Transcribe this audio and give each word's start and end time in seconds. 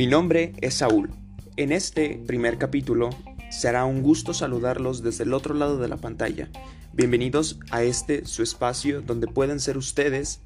Mi 0.00 0.06
nombre 0.06 0.54
es 0.62 0.76
Saúl. 0.76 1.10
En 1.56 1.72
este 1.72 2.22
primer 2.26 2.56
capítulo 2.56 3.10
será 3.50 3.84
un 3.84 4.00
gusto 4.00 4.32
saludarlos 4.32 5.02
desde 5.02 5.24
el 5.24 5.34
otro 5.34 5.52
lado 5.52 5.76
de 5.76 5.88
la 5.88 5.98
pantalla. 5.98 6.48
Bienvenidos 6.94 7.60
a 7.70 7.82
este 7.82 8.24
su 8.24 8.42
espacio 8.42 9.02
donde 9.02 9.26
pueden 9.26 9.60
ser 9.60 9.76
ustedes. 9.76 10.40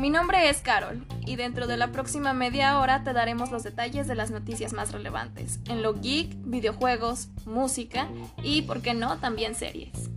Mi 0.00 0.10
nombre 0.10 0.48
es 0.48 0.62
Carol 0.62 1.06
y 1.24 1.36
dentro 1.36 1.68
de 1.68 1.76
la 1.76 1.92
próxima 1.92 2.32
media 2.32 2.80
hora 2.80 3.04
te 3.04 3.12
daremos 3.12 3.52
los 3.52 3.62
detalles 3.62 4.08
de 4.08 4.16
las 4.16 4.32
noticias 4.32 4.72
más 4.72 4.90
relevantes 4.90 5.60
en 5.66 5.80
lo 5.80 5.94
geek, 5.94 6.34
videojuegos, 6.42 7.28
música 7.46 8.08
y, 8.42 8.62
por 8.62 8.82
qué 8.82 8.94
no, 8.94 9.18
también 9.18 9.54
series. 9.54 10.10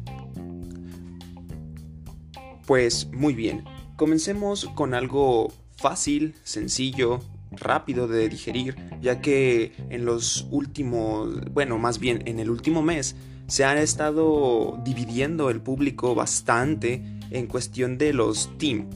Pues 2.65 3.11
muy 3.11 3.35
bien, 3.35 3.63
comencemos 3.95 4.65
con 4.73 4.95
algo 4.95 5.53
fácil, 5.77 6.33
sencillo, 6.43 7.19
rápido 7.57 8.07
de 8.07 8.29
digerir, 8.29 8.75
ya 9.01 9.21
que 9.21 9.71
en 9.89 10.05
los 10.05 10.47
últimos, 10.51 11.41
bueno, 11.51 11.77
más 11.77 11.99
bien 11.99 12.23
en 12.25 12.39
el 12.39 12.49
último 12.49 12.81
mes, 12.81 13.15
se 13.47 13.65
han 13.65 13.77
estado 13.77 14.79
dividiendo 14.83 15.49
el 15.49 15.61
público 15.61 16.15
bastante 16.15 17.03
en 17.31 17.47
cuestión 17.47 17.97
de 17.97 18.13
los 18.13 18.49
team. 18.57 18.89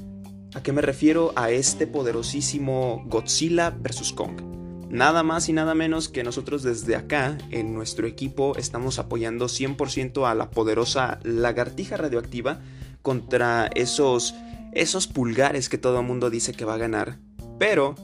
¿A 0.53 0.63
qué 0.63 0.71
me 0.71 0.81
refiero? 0.81 1.33
A 1.35 1.51
este 1.51 1.85
poderosísimo 1.85 3.03
Godzilla 3.07 3.69
vs. 3.69 4.13
Kong. 4.13 4.41
Nada 4.89 5.21
más 5.21 5.49
y 5.49 5.53
nada 5.53 5.75
menos 5.75 6.07
que 6.07 6.23
nosotros 6.23 6.63
desde 6.63 6.95
acá, 6.95 7.37
en 7.51 7.73
nuestro 7.73 8.07
equipo, 8.07 8.55
estamos 8.57 8.99
apoyando 8.99 9.47
100% 9.47 10.25
a 10.29 10.33
la 10.33 10.49
poderosa 10.49 11.19
lagartija 11.23 11.97
radioactiva 11.97 12.61
contra 13.01 13.69
esos, 13.75 14.33
esos 14.71 15.07
pulgares 15.07 15.67
que 15.67 15.77
todo 15.77 15.99
el 15.99 16.05
mundo 16.05 16.29
dice 16.29 16.53
que 16.53 16.63
va 16.63 16.75
a 16.75 16.77
ganar. 16.77 17.19
Pero 17.59 17.95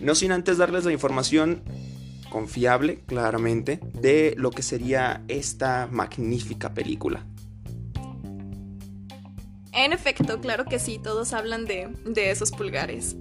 no 0.00 0.14
sin 0.14 0.32
antes 0.32 0.58
darles 0.58 0.84
la 0.84 0.92
información 0.92 1.62
confiable, 2.30 3.02
claramente, 3.06 3.80
de 3.94 4.34
lo 4.36 4.50
que 4.50 4.62
sería 4.62 5.22
esta 5.28 5.88
magnífica 5.90 6.72
película. 6.72 7.26
En 9.72 9.92
efecto, 9.92 10.40
claro 10.40 10.64
que 10.64 10.78
sí, 10.78 11.00
todos 11.02 11.32
hablan 11.32 11.64
de, 11.64 11.88
de 12.04 12.30
esos 12.30 12.50
pulgares. 12.50 13.16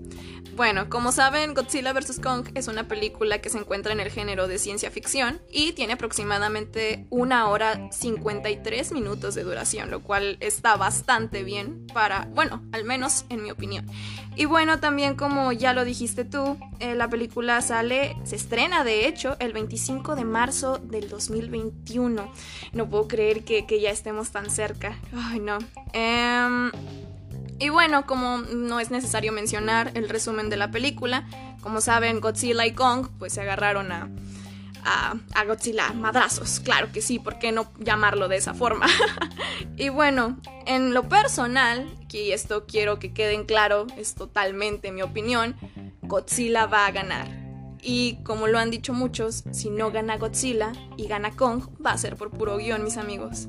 Bueno, 0.60 0.90
como 0.90 1.14
saben, 1.14 1.54
Godzilla 1.54 1.94
vs. 1.94 2.20
Kong 2.22 2.50
es 2.54 2.68
una 2.68 2.86
película 2.86 3.40
que 3.40 3.50
se 3.50 3.58
encuentra 3.58 3.94
en 3.94 4.02
el 4.02 4.12
género 4.12 4.50
de 4.50 4.60
ciencia 4.60 4.92
ficción 4.92 5.40
y 5.50 5.72
tiene 5.72 5.94
aproximadamente 5.94 7.06
una 7.10 7.48
hora 7.48 7.90
53 7.94 8.92
minutos 8.92 9.36
de 9.36 9.46
duración, 9.46 9.90
lo 9.90 10.04
cual 10.04 10.36
está 10.42 10.76
bastante 10.76 11.46
bien 11.46 11.88
para, 11.94 12.28
bueno, 12.34 12.62
al 12.74 12.84
menos 12.84 13.24
en 13.30 13.42
mi 13.42 13.52
opinión. 13.52 13.86
Y 14.36 14.44
bueno, 14.44 14.82
también 14.82 15.16
como 15.16 15.54
ya 15.54 15.74
lo 15.74 15.86
dijiste 15.86 16.26
tú, 16.26 16.58
eh, 16.82 16.94
la 16.94 17.08
película 17.08 17.62
sale, 17.62 18.18
se 18.26 18.36
estrena 18.36 18.84
de 18.84 19.08
hecho 19.08 19.38
el 19.40 19.54
25 19.54 20.18
de 20.18 20.26
marzo 20.26 20.78
del 20.78 21.08
2021. 21.08 22.34
No 22.74 22.90
puedo 22.90 23.08
creer 23.08 23.46
que, 23.46 23.66
que 23.66 23.80
ya 23.80 23.92
estemos 23.92 24.32
tan 24.32 24.50
cerca. 24.50 25.00
Ay, 25.14 25.40
no. 25.40 25.58
Eh, 25.94 26.70
y 27.60 27.70
bueno, 27.70 28.06
como 28.06 28.38
no 28.38 28.80
es 28.80 28.90
necesario 28.90 29.32
mencionar 29.32 29.92
el 29.96 30.10
resumen 30.10 30.50
de 30.50 30.58
la 30.58 30.72
película, 30.72 31.28
como 31.62 31.82
saben, 31.82 32.22
Godzilla 32.22 32.66
y 32.66 32.72
Kong 32.72 33.08
pues 33.20 33.34
se 33.34 33.42
agarraron 33.42 33.92
a, 33.92 34.10
a, 34.84 35.44
Godzilla 35.46 35.92
madrazos. 35.94 36.60
Claro 36.62 36.92
que 36.92 37.02
sí, 37.02 37.20
¿por 37.20 37.38
qué 37.38 37.52
no 37.52 37.72
llamarlo 37.80 38.28
de 38.28 38.38
esa 38.38 38.54
forma? 38.54 38.88
y 39.78 39.90
bueno, 39.90 40.38
en 40.66 40.94
lo 40.94 41.10
personal, 41.10 41.88
y 42.12 42.32
esto 42.32 42.66
quiero 42.66 43.00
que 43.00 43.14
queden 43.14 43.46
claro, 43.46 43.88
es 43.98 44.16
totalmente 44.16 44.92
mi 44.92 45.02
opinión, 45.02 45.56
Godzilla 46.02 46.66
va 46.66 46.86
a 46.86 46.92
ganar. 46.92 47.28
Y 47.82 48.18
como 48.24 48.48
lo 48.48 48.60
han 48.60 48.72
dicho 48.72 48.94
muchos, 48.94 49.44
si 49.52 49.70
no 49.70 49.92
gana 49.92 50.18
Godzilla 50.18 50.74
y 50.98 51.08
gana 51.08 51.32
Kong, 51.32 51.64
va 51.86 51.92
a 51.92 51.98
ser 51.98 52.16
por 52.16 52.30
puro 52.30 52.58
guion, 52.58 52.84
mis 52.84 52.98
amigos. 52.98 53.48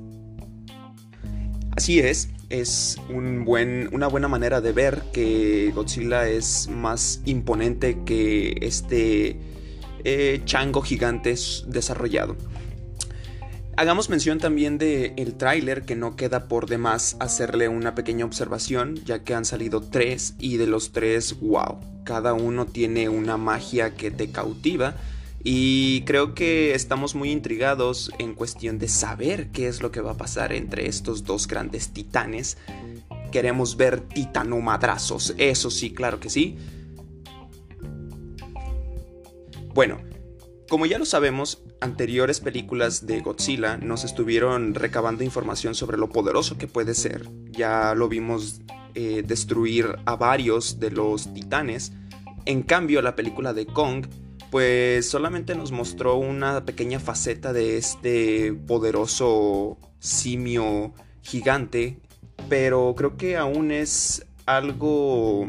Así 1.77 2.01
es, 2.01 2.29
es 2.51 2.99
un 3.09 3.45
buen, 3.45 3.89
una 3.93 4.09
buena 4.09 4.29
manera 4.29 4.61
de 4.61 4.73
ver 4.73 5.03
que 5.13 5.73
Godzilla 5.75 6.29
es 6.29 6.69
más 6.69 7.23
imponente 7.25 7.99
que 8.05 8.59
este 8.61 9.41
eh, 10.05 10.43
chango 10.45 10.83
gigante 10.83 11.35
desarrollado. 11.67 12.37
Hagamos 13.77 14.11
mención 14.11 14.39
también 14.39 14.77
del 14.77 15.15
el 15.17 15.35
tráiler 15.37 15.83
que 15.83 15.97
no 15.97 16.17
queda 16.17 16.49
por 16.49 16.69
demás 16.69 17.17
hacerle 17.21 17.69
una 17.69 17.95
pequeña 17.95 18.27
observación 18.27 18.97
ya 19.07 19.23
que 19.23 19.33
han 19.33 19.47
salido 19.47 19.81
tres 19.81 20.35
y 20.39 20.59
de 20.59 20.67
los 20.67 20.93
tres, 20.93 21.41
wow, 21.41 21.79
cada 22.05 22.35
uno 22.35 22.67
tiene 22.67 23.09
una 23.09 23.39
magia 23.39 23.95
que 23.95 24.11
te 24.11 24.31
cautiva 24.33 24.97
y 25.43 26.03
creo 26.03 26.35
que 26.35 26.75
estamos 26.75 27.15
muy 27.15 27.31
intrigados 27.31 28.13
en 28.19 28.35
cuestión 28.35 28.79
de 28.79 28.89
saber 28.89 29.51
qué 29.51 29.69
es 29.69 29.81
lo 29.81 29.91
que 29.91 30.01
va 30.01 30.13
a 30.13 30.17
pasar 30.17 30.53
entre 30.53 30.87
estos 30.87 31.25
dos 31.25 31.47
grandes 31.47 31.91
titanes. 31.91 32.59
Queremos 33.33 33.77
ver 33.77 34.01
titanomadrazos, 34.01 35.35
eso 35.39 35.71
sí, 35.71 35.93
claro 35.93 36.21
que 36.21 36.29
sí. 36.29 36.59
Bueno, 39.73 39.99
como 40.69 40.85
ya 40.85 40.99
lo 40.99 41.07
sabemos, 41.07 41.63
anteriores 41.81 42.41
películas 42.41 43.07
de 43.07 43.21
Godzilla 43.21 43.79
nos 43.79 44.05
estuvieron 44.05 44.75
recabando 44.75 45.25
información 45.25 45.75
sobre 45.75 45.97
lo 45.97 46.11
poderoso 46.11 46.59
que 46.59 46.67
puede 46.67 46.95
ser. 46.95 47.27
Ya 47.51 47.95
lo 47.95 48.09
vimos 48.09 48.61
eh, 48.95 49.23
destruir 49.27 49.97
a 50.05 50.17
varios 50.17 50.81
de 50.81 50.91
los 50.91 51.33
titanes. 51.33 51.93
En 52.45 52.63
cambio, 52.63 53.01
la 53.01 53.17
película 53.17 53.55
de 53.55 53.67
Kong 53.67 54.07
pues 54.51 55.09
solamente 55.09 55.55
nos 55.55 55.73
mostró 55.73 56.17
una 56.17 56.65
pequeña 56.65 56.99
faceta 56.99 57.53
de 57.53 57.77
este 57.77 58.53
poderoso 58.53 59.79
simio 60.01 60.93
gigante, 61.23 62.01
pero 62.49 62.95
creo 62.97 63.17
que 63.17 63.37
aún 63.37 63.71
es 63.71 64.27
algo, 64.47 65.49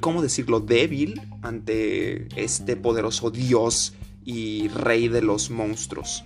¿cómo 0.00 0.22
decirlo?, 0.22 0.60
débil 0.60 1.20
ante 1.42 2.28
este 2.36 2.76
poderoso 2.76 3.30
dios 3.30 3.94
y 4.24 4.68
rey 4.68 5.08
de 5.08 5.22
los 5.22 5.50
monstruos. 5.50 6.24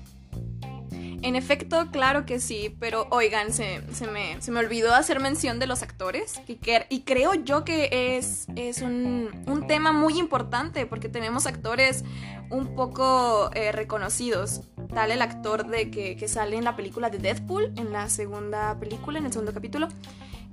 En 1.22 1.36
efecto, 1.36 1.90
claro 1.90 2.24
que 2.24 2.40
sí, 2.40 2.74
pero 2.80 3.06
oigan, 3.10 3.52
se, 3.52 3.82
me, 4.10 4.58
olvidó 4.58 4.94
hacer 4.94 5.20
mención 5.20 5.58
de 5.58 5.66
los 5.66 5.82
actores 5.82 6.40
y, 6.48 6.58
y 6.88 7.02
creo 7.02 7.34
yo 7.34 7.62
que 7.62 8.16
es, 8.16 8.46
es 8.56 8.80
un, 8.80 9.30
tema 9.68 9.92
muy 9.92 10.18
importante 10.18 10.86
porque 10.86 11.08
tenemos 11.08 11.46
actores 11.46 12.04
un 12.48 12.74
poco 12.74 13.50
eh, 13.54 13.70
reconocidos. 13.70 14.62
Tal 14.94 15.10
el 15.10 15.20
actor 15.20 15.66
de 15.66 15.90
que, 15.90 16.26
sale 16.26 16.56
en 16.56 16.64
la 16.64 16.74
película 16.74 17.10
de 17.10 17.18
Deadpool, 17.18 17.72
en 17.76 17.92
la 17.92 18.08
segunda 18.08 18.78
película, 18.80 19.18
en 19.18 19.26
el 19.26 19.32
segundo 19.32 19.52
capítulo. 19.52 19.88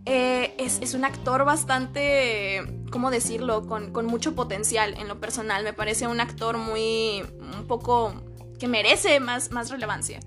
Eh, 0.05 0.53
es, 0.57 0.93
un 0.93 1.05
actor 1.05 1.45
bastante, 1.45 2.61
¿cómo 2.91 3.09
decirlo?, 3.09 3.65
con, 3.65 3.91
con 3.91 4.05
mucho 4.05 4.35
potencial 4.35 4.95
en 4.95 5.07
lo 5.07 5.19
personal. 5.21 5.63
Me 5.63 5.73
parece 5.73 6.07
un 6.07 6.19
actor 6.19 6.57
muy, 6.57 7.23
un 7.57 7.65
poco, 7.67 8.13
que 8.59 8.67
merece 8.67 9.21
más, 9.21 9.51
más 9.51 9.69
relevancia 9.69 10.19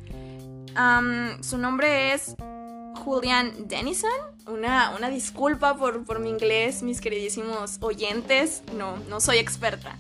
su 1.42 1.58
nombre 1.58 2.12
es 2.12 2.34
Julian 3.04 3.68
Dennison. 3.68 4.10
Una, 4.46 4.94
una 4.96 5.08
disculpa 5.08 5.76
por, 5.76 6.04
por, 6.04 6.18
mi 6.18 6.30
inglés, 6.30 6.82
mis 6.82 7.00
queridísimos 7.00 7.78
oyentes. 7.80 8.62
No, 8.76 8.96
no 9.08 9.20
soy 9.20 9.38
experta. 9.38 9.96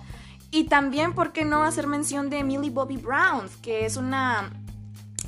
Y 0.50 0.64
también, 0.64 1.14
¿por 1.14 1.32
qué 1.32 1.44
no 1.44 1.62
hacer 1.62 1.86
mención 1.86 2.28
de 2.28 2.42
Millie 2.42 2.70
Bobby 2.70 2.96
Brown? 2.96 3.48
Que 3.62 3.86
es 3.86 3.96
una 3.96 4.50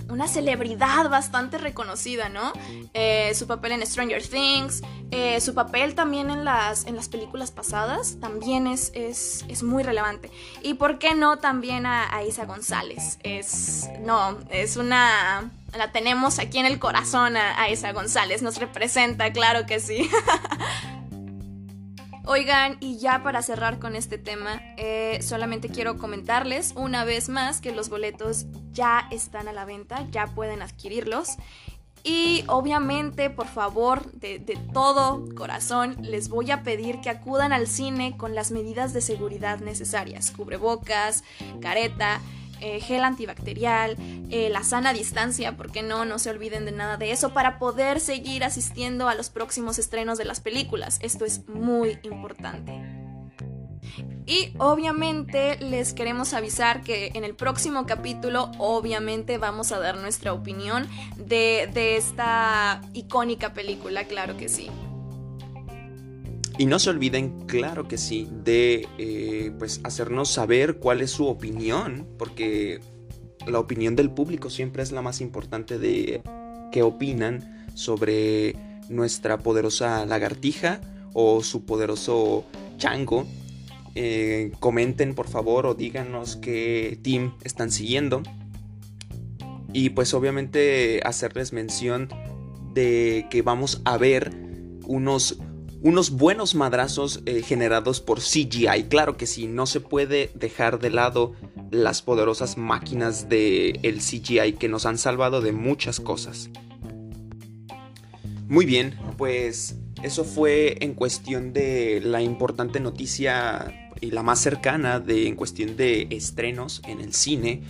una 0.09 0.29
celebridad 0.29 1.09
bastante 1.09 1.59
reconocida, 1.59 2.29
¿no? 2.29 2.53
Eh, 2.95 3.33
su 3.35 3.47
papel 3.47 3.73
en 3.73 3.87
Stranger 3.87 4.27
Things, 4.27 4.83
eh, 5.11 5.41
su 5.41 5.55
papel 5.55 5.95
también 5.95 6.31
en 6.31 6.45
las, 6.45 6.87
en 6.87 6.97
las 6.97 7.09
películas 7.09 7.51
pasadas, 7.51 8.19
también 8.21 8.67
es, 8.67 8.93
es, 8.95 9.63
muy 9.63 9.83
relevante. 9.83 10.31
Y 10.63 10.75
por 10.75 10.99
qué 10.99 11.15
no 11.15 11.39
también 11.39 11.87
a, 11.87 12.23
Isa 12.27 12.45
González. 12.45 13.19
Es, 13.23 13.89
no, 14.01 14.39
es 14.51 14.77
una... 14.77 15.51
La 15.77 15.91
tenemos 15.91 16.39
aquí 16.39 16.59
en 16.59 16.67
el 16.67 16.79
corazón 16.79 17.37
a, 17.37 17.61
a 17.61 17.71
Isa 17.71 17.93
González, 17.93 18.43
nos 18.43 18.59
representa, 18.59 19.33
claro 19.33 19.65
que 19.67 19.81
sí. 19.81 20.11
Oigan, 22.25 22.77
y 22.79 22.99
ya 22.99 23.23
para 23.25 23.43
cerrar 23.43 23.81
con 23.81 23.97
este 23.97 24.17
tema, 24.17 24.61
eh, 24.77 25.19
solamente 25.23 25.69
quiero 25.69 25.99
comentarles 25.99 26.73
una 26.77 27.05
vez 27.05 27.29
más 27.29 27.61
que 27.61 27.73
los 27.73 27.89
boletos 27.89 28.47
ya 28.73 29.09
están 29.11 29.49
a 29.49 29.53
la 29.53 29.65
venta, 29.65 30.07
ya 30.11 30.29
pueden 30.29 30.63
adquirirlos. 30.63 31.31
Y 32.05 32.45
obviamente, 32.47 33.29
por 33.31 33.47
favor, 33.49 34.11
de, 34.13 34.39
de, 34.39 34.57
todo 34.73 35.25
corazón, 35.37 35.97
les 36.01 36.29
voy 36.29 36.51
a 36.51 36.63
pedir 36.63 37.01
que 37.01 37.11
acudan 37.11 37.53
al 37.53 37.67
cine 37.67 38.17
con 38.17 38.35
las 38.35 38.51
medidas 38.51 38.93
de 38.93 39.01
seguridad 39.01 39.61
necesarias. 39.61 40.31
Cubrebocas, 40.31 41.23
careta, 41.61 42.21
eh, 42.63 42.81
gel 42.81 43.05
antibacterial, 43.05 43.97
eh, 44.31 44.49
la 44.51 44.63
sana 44.63 44.93
distancia, 44.93 45.57
porque 45.57 45.83
no, 45.83 46.05
no 46.05 46.19
se 46.19 46.31
olviden 46.31 46.65
de 46.65 46.73
nada 46.73 46.97
de 46.97 47.11
eso, 47.11 47.35
para 47.35 47.59
poder 47.59 48.01
seguir 48.01 48.45
asistiendo 48.45 49.09
a 49.09 49.15
los 49.15 49.31
próximos 49.31 49.79
estrenos 49.79 50.17
de 50.17 50.25
las 50.25 50.41
películas. 50.41 50.99
Esto 51.03 51.25
es 51.25 51.49
muy 51.49 51.99
importante. 52.03 52.73
Y 54.25 54.55
obviamente 54.59 55.59
les 55.59 55.93
queremos 55.93 56.33
avisar 56.33 56.83
que 56.83 57.11
en 57.15 57.25
el 57.25 57.35
próximo 57.35 57.85
capítulo 57.87 58.53
obviamente 58.59 59.37
vamos 59.39 59.73
a 59.73 59.81
dar 59.81 59.97
nuestra 59.97 60.33
opinión 60.33 60.89
de, 61.17 61.69
de 61.75 61.97
esta 61.97 62.81
icónica 62.93 63.53
película, 63.53 64.05
claro 64.05 64.37
que 64.37 64.49
sí. 64.49 64.71
Y 66.63 66.67
no 66.67 66.79
se 66.79 66.91
olviden, 66.91 67.41
claro 67.49 67.89
que 67.89 67.99
sí, 67.99 68.29
de 68.45 68.87
eh, 68.97 69.51
pues 69.59 69.81
hacernos 69.83 70.29
saber 70.29 70.77
cuál 70.77 71.01
es 71.01 71.11
su 71.11 71.27
opinión, 71.27 72.07
porque 72.17 72.79
la 73.49 73.59
opinión 73.59 73.97
del 73.97 74.13
público 74.13 74.49
siempre 74.49 74.85
es 74.85 74.93
la 74.93 75.03
más 75.03 75.21
importante 75.21 75.81
de 75.81 76.23
qué 76.71 76.85
opinan 76.85 77.67
sobre 77.75 78.55
nuestra 78.89 79.39
poderosa 79.39 80.07
lagartija 80.07 80.81
o 81.15 81.43
su 81.43 81.65
poderoso 81.65 82.45
chango. 82.77 83.27
Eh, 83.97 84.53
comenten 84.61 85.17
por 85.17 85.27
favor 85.27 85.67
o 85.67 85.75
díganos 85.75 86.37
qué 86.37 86.97
team 87.03 87.35
están 87.43 87.73
siguiendo. 87.73 88.23
Y 89.73 89.91
pues 89.91 90.15
obviamente 90.15 91.01
hacerles 91.05 91.53
mención 91.53 92.09
de 92.73 93.27
que 93.31 93.43
vamos 93.43 93.83
a 93.85 93.99
ver 93.99 94.31
unos 94.87 95.39
unos 95.83 96.11
buenos 96.11 96.55
madrazos 96.55 97.23
eh, 97.27 97.43
generados 97.43 98.01
por 98.01 98.21
CGI. 98.21 98.85
Claro 98.89 99.17
que 99.17 99.27
sí, 99.27 99.49
no 99.49 99.67
se 99.67 99.81
puede 99.81 100.31
dejar 100.35 100.79
de 100.79 100.91
lado 100.91 101.35
las 101.71 102.03
poderosas 102.03 102.57
máquinas 102.57 103.29
del 103.29 103.81
el 103.83 103.99
CGI 103.99 104.55
que 104.55 104.69
nos 104.69 104.87
han 104.87 104.97
salvado 104.97 105.41
de 105.41 105.53
muchas 105.53 105.99
cosas. 105.99 106.51
Muy 108.49 108.65
bien, 108.65 108.97
pues 109.17 109.77
eso 110.03 110.25
fue 110.25 110.77
en 110.81 110.95
cuestión 110.95 111.53
de 111.53 112.01
la 112.05 112.23
importante 112.23 112.79
noticia 112.81 113.91
y 114.01 114.11
la 114.11 114.23
más 114.23 114.41
cercana 114.41 115.01
de 115.01 115.27
en 115.27 115.37
cuestión 115.37 115.77
de 115.77 116.07
estrenos 116.11 116.83
en 116.87 117.01
el 117.01 117.13
cine 117.13 117.63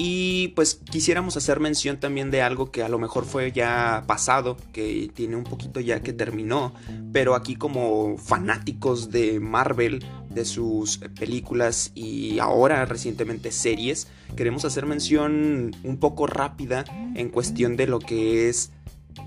y 0.00 0.52
pues 0.54 0.76
quisiéramos 0.88 1.36
hacer 1.36 1.58
mención 1.58 1.98
también 1.98 2.30
de 2.30 2.40
algo 2.40 2.70
que 2.70 2.84
a 2.84 2.88
lo 2.88 3.00
mejor 3.00 3.24
fue 3.24 3.50
ya 3.50 4.04
pasado, 4.06 4.56
que 4.72 5.10
tiene 5.12 5.34
un 5.34 5.42
poquito 5.42 5.80
ya 5.80 6.02
que 6.02 6.12
terminó, 6.12 6.72
pero 7.12 7.34
aquí 7.34 7.56
como 7.56 8.16
fanáticos 8.16 9.10
de 9.10 9.40
Marvel, 9.40 10.04
de 10.30 10.44
sus 10.44 10.98
películas 11.18 11.90
y 11.96 12.38
ahora 12.38 12.84
recientemente 12.84 13.50
series, 13.50 14.06
queremos 14.36 14.64
hacer 14.64 14.86
mención 14.86 15.74
un 15.82 15.96
poco 15.96 16.28
rápida 16.28 16.84
en 17.16 17.28
cuestión 17.28 17.76
de 17.76 17.88
lo 17.88 17.98
que 17.98 18.48
es 18.48 18.70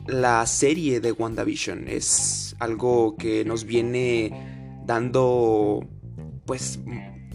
la 0.08 0.48
serie 0.48 1.02
de 1.02 1.12
WandaVision. 1.12 1.90
Es 1.90 2.56
algo 2.60 3.18
que 3.18 3.44
nos 3.44 3.66
viene 3.66 4.80
dando 4.86 5.86
pues 6.46 6.80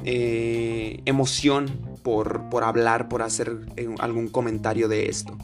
eh, 0.06 1.03
emoción 1.05 1.86
por, 2.06 2.62
hablar, 2.62 3.08
por 3.08 3.23
hacer 3.23 3.67
eh, 3.75 3.93
algún 3.99 4.29
comentario 4.29 4.87
de 4.87 5.08
esto. 5.08 5.37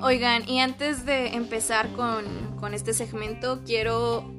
Oigan, 0.00 0.48
y 0.48 0.60
antes 0.60 1.04
de 1.04 1.34
empezar 1.34 1.92
con, 1.92 2.72
este 2.72 2.94
segmento, 2.94 3.60
quiero 3.66 4.32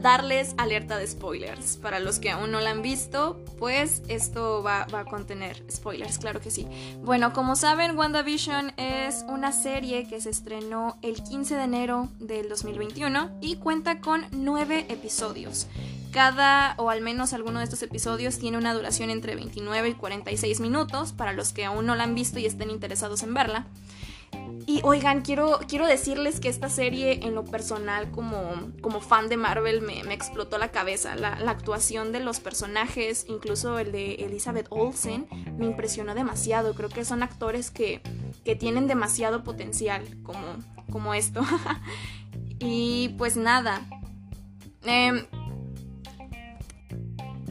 darles 0.00 0.56
alerta 0.58 0.98
de 0.98 1.06
spoilers. 1.06 1.76
Para 1.76 2.00
los 2.00 2.18
que 2.18 2.30
aún 2.30 2.50
no 2.50 2.60
la 2.60 2.70
han 2.70 2.82
visto, 2.82 3.40
pues 3.56 4.02
esto 4.08 4.64
va, 4.64 4.88
va, 4.92 5.00
a 5.00 5.04
contener 5.04 5.64
spoilers, 5.70 6.18
claro 6.18 6.40
que 6.40 6.50
sí. 6.50 6.66
Bueno, 7.04 7.32
como 7.32 7.54
saben, 7.54 7.96
WandaVision 7.96 8.72
es 8.78 9.24
una 9.28 9.52
serie 9.52 10.08
que 10.08 10.20
se 10.20 10.30
estrenó 10.30 10.98
el 11.02 11.22
15 11.22 11.54
de 11.54 11.62
enero 11.62 12.08
del 12.18 12.48
2021 12.48 13.38
y 13.40 13.56
cuenta 13.56 14.00
con 14.00 14.26
nueve 14.32 14.86
episodios. 14.88 15.68
Cada, 16.12 16.74
o 16.76 16.90
al 16.90 17.00
menos 17.00 17.32
alguno 17.32 17.58
de 17.58 17.64
estos 17.64 17.82
episodios, 17.82 18.38
tiene 18.38 18.58
una 18.58 18.74
duración 18.74 19.08
entre 19.08 19.34
29 19.34 19.88
y 19.88 19.94
46 19.94 20.60
minutos, 20.60 21.12
para 21.12 21.32
los 21.32 21.52
que 21.52 21.64
aún 21.64 21.86
no 21.86 21.94
la 21.94 22.04
han 22.04 22.14
visto 22.14 22.38
y 22.38 22.46
estén 22.46 22.70
interesados 22.70 23.22
en 23.22 23.32
verla. 23.32 23.66
Y 24.66 24.80
oigan, 24.84 25.22
quiero, 25.22 25.58
quiero 25.66 25.86
decirles 25.86 26.38
que 26.38 26.48
esta 26.48 26.68
serie 26.68 27.24
en 27.24 27.34
lo 27.34 27.44
personal 27.44 28.10
como, 28.10 28.70
como 28.80 29.00
fan 29.00 29.28
de 29.28 29.36
Marvel 29.36 29.82
me, 29.82 30.00
explotó 30.12 30.56
la 30.58 30.70
cabeza. 30.70 31.16
La, 31.16 31.32
actuación 31.50 32.12
de 32.12 32.20
los 32.20 32.40
personajes, 32.40 33.26
incluso 33.28 33.78
el 33.78 33.90
de 33.90 34.14
Elizabeth 34.16 34.66
Olsen, 34.70 35.26
me 35.58 35.66
impresionó 35.66 36.14
demasiado. 36.14 36.74
Creo 36.74 36.90
que 36.90 37.04
son 37.04 37.22
actores 37.22 37.70
que, 37.70 38.02
que 38.44 38.54
tienen 38.54 38.86
demasiado 38.86 39.42
potencial 39.42 40.04
como, 40.22 40.56
como 40.90 41.14
esto. 41.14 41.42
y 42.60 43.14
pues 43.18 43.36
nada. 43.36 43.80
Eh, 44.84 45.26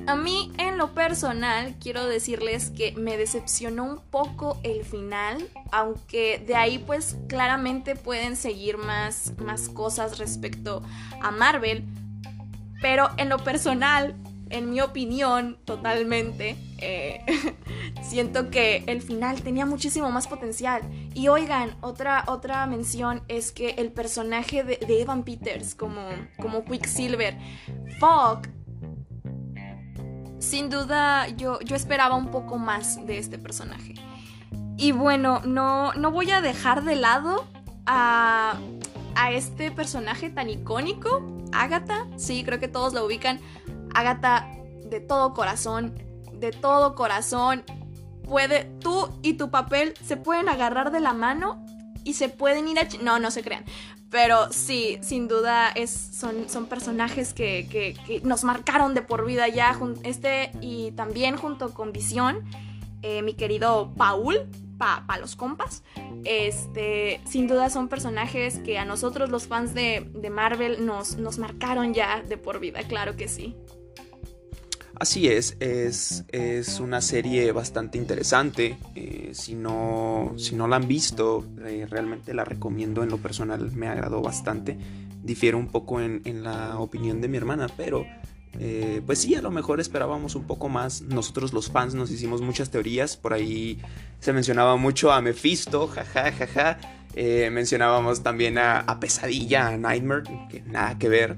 a 0.07 0.15
mí 0.15 0.51
en 0.57 0.77
lo 0.77 0.94
personal 0.94 1.75
quiero 1.80 2.06
decirles 2.06 2.69
que 2.69 2.94
me 2.94 3.18
decepcionó 3.18 3.83
un 3.83 4.00
poco 4.00 4.59
el 4.63 4.83
final, 4.83 5.48
aunque 5.71 6.44
de 6.45 6.56
ahí 6.56 6.80
pues 6.80 7.18
claramente 7.27 7.95
pueden 7.95 8.36
seguir 8.36 8.77
más, 8.77 9.33
más 9.38 9.69
cosas 9.69 10.18
respecto 10.18 10.81
a 11.21 11.31
Marvel, 11.31 11.86
pero 12.81 13.09
en 13.18 13.30
lo 13.30 13.38
personal, 13.38 14.15
en 14.50 14.71
mi 14.71 14.81
opinión 14.81 15.57
totalmente, 15.65 16.57
eh, 16.80 17.24
siento 18.01 18.50
que 18.50 18.83
el 18.88 19.01
final 19.01 19.42
tenía 19.42 19.65
muchísimo 19.65 20.12
más 20.12 20.27
potencial. 20.27 20.81
Y 21.13 21.27
oigan, 21.27 21.75
otra, 21.81 22.25
otra 22.27 22.65
mención 22.65 23.21
es 23.27 23.51
que 23.51 23.71
el 23.77 23.92
personaje 23.92 24.63
de, 24.63 24.80
Evan 24.89 25.24
Peters 25.24 25.75
como, 25.75 26.09
como 26.42 26.65
Quicksilver, 26.65 27.38
fuck, 28.00 28.48
sin 30.51 30.69
duda 30.69 31.30
yo, 31.30 31.62
yo 31.62 31.77
esperaba 31.77 32.15
un 32.15 32.30
poco 32.30 32.57
más 32.57 33.06
de 33.07 33.18
este 33.18 33.38
personaje. 33.38 33.94
Y 34.75 34.92
bueno, 34.92 35.39
no, 35.45 35.94
no 35.94 36.12
voy 36.12 36.30
a 36.31 36.42
dejar 36.42 36.83
de 36.83 36.98
lado 36.98 37.45
a, 37.86 38.59
a 39.15 39.31
este 39.31 39.71
personaje 39.71 40.30
tan 40.30 40.50
icónico, 40.50 41.25
Agatha. 41.53 42.06
Sí, 42.18 42.44
creo 42.44 42.59
que 42.59 42.68
todos 42.68 42.92
la 42.94 43.01
ubican. 43.01 43.39
Agatha 43.95 44.45
de 44.89 45.00
todo 45.00 45.33
corazón, 45.33 45.95
de 46.33 46.51
todo 46.51 46.95
corazón. 46.95 47.63
Puede, 48.25 48.65
tú 48.81 49.07
y 49.21 49.36
tu 49.36 49.51
papel 49.51 49.94
se 50.03 50.18
pueden 50.18 50.50
agarrar 50.50 50.92
de 50.92 51.00
la 51.00 51.13
mano 51.13 51.61
y 52.03 52.13
se 52.13 52.30
pueden 52.30 52.68
ir 52.68 52.80
a... 52.80 52.88
No, 53.01 53.19
no 53.19 53.31
se 53.31 53.44
crean. 53.44 53.65
Pero 54.09 54.51
sí, 54.51 54.98
sin 55.01 55.27
duda 55.27 55.70
es, 55.70 55.89
son, 55.91 56.50
son 56.50 56.65
personajes 56.65 57.34
que, 57.34 58.22
nos 58.24 58.43
marcaron 58.43 58.93
de 58.93 59.01
por 59.01 59.25
vida 59.25 59.48
ya. 59.48 59.79
Este 60.03 60.51
y 60.60 60.91
también 60.91 61.38
junto 61.38 61.74
con 61.74 61.93
Visión, 61.93 62.43
eh, 63.03 63.22
mi 63.22 63.34
querido 63.34 63.93
Paul, 63.96 64.50
para 64.77 65.08
pa 65.08 65.17
los 65.17 65.36
compas. 65.36 65.84
Este, 66.25 67.22
sin 67.25 67.48
duda 67.48 67.70
son 67.70 67.88
personajes 67.88 68.60
que 68.60 68.77
a 68.77 68.86
nosotros 68.86 69.29
los 69.29 69.48
fans 69.48 69.74
de, 69.74 70.10
de 70.13 70.29
Marvel 70.29 70.86
nos, 70.86 71.15
nos 71.15 71.38
marcaron 71.38 71.93
ya 71.93 72.22
de 72.22 72.38
por 72.38 72.60
vida, 72.60 72.84
claro 72.84 73.15
que 73.15 73.27
sí. 73.27 73.55
Así 75.01 75.27
es, 75.27 75.58
es, 75.60 76.25
es, 76.31 76.79
una 76.79 77.01
serie 77.01 77.51
bastante 77.53 77.98
interesante. 77.98 78.77
Eh, 78.93 79.31
si, 79.34 79.55
no, 79.55 80.36
si 80.38 80.53
no 80.53 80.67
la 80.67 80.75
han 80.75 80.88
visto, 80.88 81.43
eh, 81.65 81.88
realmente 81.89 82.36
la 82.36 82.46
recomiendo. 82.46 83.01
En 83.01 83.10
lo 83.10 83.17
personal 83.17 83.72
me 83.72 83.88
agradó 83.88 84.22
bastante. 84.22 84.77
Difiero 85.24 85.58
un 85.58 85.70
poco 85.70 86.00
en, 86.00 86.43
la 86.43 86.77
opinión 86.77 87.20
de 87.20 87.29
mi 87.29 87.38
hermana, 87.38 87.65
pero 87.75 88.05
eh, 88.60 89.01
pues 89.03 89.17
sí, 89.17 89.34
a 89.34 89.41
lo 89.41 89.50
mejor 89.50 89.79
esperábamos 89.79 90.36
un 90.36 90.43
poco 90.43 90.70
más. 90.70 91.01
Nosotros 91.01 91.51
los 91.51 91.72
fans 91.72 91.96
nos 91.96 92.12
hicimos 92.12 92.43
muchas 92.43 92.70
teorías. 92.70 93.17
Por 93.17 93.34
ahí 93.34 93.79
se 94.20 94.34
mencionaba 94.34 94.75
mucho 94.75 95.12
a 95.12 95.20
Mephisto, 95.20 95.88
jaja, 95.88 96.31
jaja. 96.31 96.77
mencionábamos 97.50 98.22
también 98.22 98.60
a, 98.60 98.81
a 98.81 99.00
Pesadilla, 99.00 99.70
a 99.70 99.77
Nightmare, 99.77 100.25
que 100.48 100.62
nada 100.62 101.00
que 101.00 101.10
ver 101.10 101.36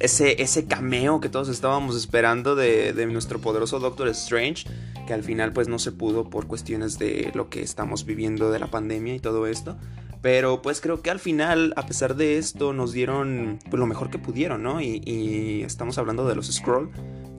ese, 0.00 0.42
ese 0.42 0.66
cameo 0.66 1.20
que 1.20 1.28
todos 1.28 1.48
estábamos 1.48 1.96
esperando 1.96 2.54
de, 2.54 3.06
nuestro 3.06 3.40
poderoso 3.40 3.78
Doctor 3.78 4.08
Strange, 4.08 4.64
que 5.06 5.14
al 5.14 5.22
final 5.22 5.52
pues 5.52 5.68
no 5.68 5.78
se 5.78 5.92
pudo 5.92 6.28
por 6.28 6.46
cuestiones 6.46 6.98
de 6.98 7.30
lo 7.34 7.48
que 7.48 7.62
estamos 7.62 8.04
viviendo 8.04 8.50
de 8.50 8.58
la 8.58 8.66
pandemia 8.66 9.14
y 9.14 9.20
todo 9.20 9.46
esto. 9.46 9.76
Pero 10.22 10.60
pues 10.60 10.80
creo 10.80 11.02
que 11.02 11.10
al 11.10 11.20
final, 11.20 11.72
a 11.76 11.86
pesar 11.86 12.16
de 12.16 12.38
esto, 12.38 12.72
nos 12.72 12.92
dieron 12.92 13.58
pues, 13.70 13.78
lo 13.78 13.86
mejor 13.86 14.10
que 14.10 14.18
pudieron, 14.18 14.62
¿no? 14.62 14.80
Y, 14.80 15.62
estamos 15.62 15.98
hablando 15.98 16.26
de 16.26 16.34
los 16.34 16.50
Scroll, 16.52 16.90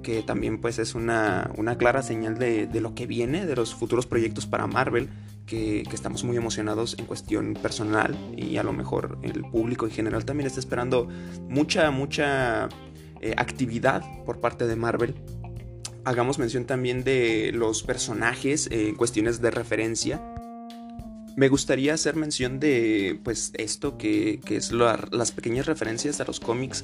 que 0.03 0.21
también 0.21 0.61
pues 0.61 0.79
es 0.79 0.95
una, 0.95 1.51
una 1.57 1.77
clara 1.77 2.01
señal 2.01 2.37
de, 2.37 2.67
de, 2.67 2.81
lo 2.81 2.95
que 2.95 3.07
viene, 3.07 3.45
de 3.45 3.55
los 3.55 3.75
futuros 3.75 4.05
proyectos 4.05 4.45
para 4.45 4.67
Marvel, 4.67 5.09
que, 5.47 5.83
estamos 5.91 6.23
muy 6.23 6.37
emocionados 6.37 6.95
en 6.99 7.05
cuestión 7.05 7.55
personal 7.55 8.15
y 8.35 8.57
a 8.57 8.63
lo 8.63 8.73
mejor 8.73 9.17
el 9.23 9.41
público 9.41 9.85
en 9.85 9.91
general 9.91 10.25
también 10.25 10.45
está 10.45 10.59
esperando 10.59 11.07
mucha, 11.49 11.89
mucha 11.89 12.69
eh, 13.21 13.33
actividad 13.37 14.03
por 14.25 14.39
parte 14.39 14.67
de 14.67 14.75
Marvel. 14.75 15.15
Hagamos 16.03 16.37
mención 16.37 16.65
también 16.65 17.03
de 17.03 17.51
los 17.53 17.81
personajes 17.81 18.69
en 18.71 18.95
cuestiones 18.95 19.41
de 19.41 19.49
referencia. 19.49 20.21
Me 21.35 21.49
gustaría 21.49 21.93
hacer 21.93 22.15
mención 22.15 22.59
de 22.59 23.19
pues 23.23 23.51
esto 23.55 23.97
que, 23.97 24.39
es 24.49 24.71
las 24.71 25.31
pequeñas 25.31 25.65
referencias 25.65 26.19
a 26.21 26.25
los 26.25 26.39
cómics 26.39 26.83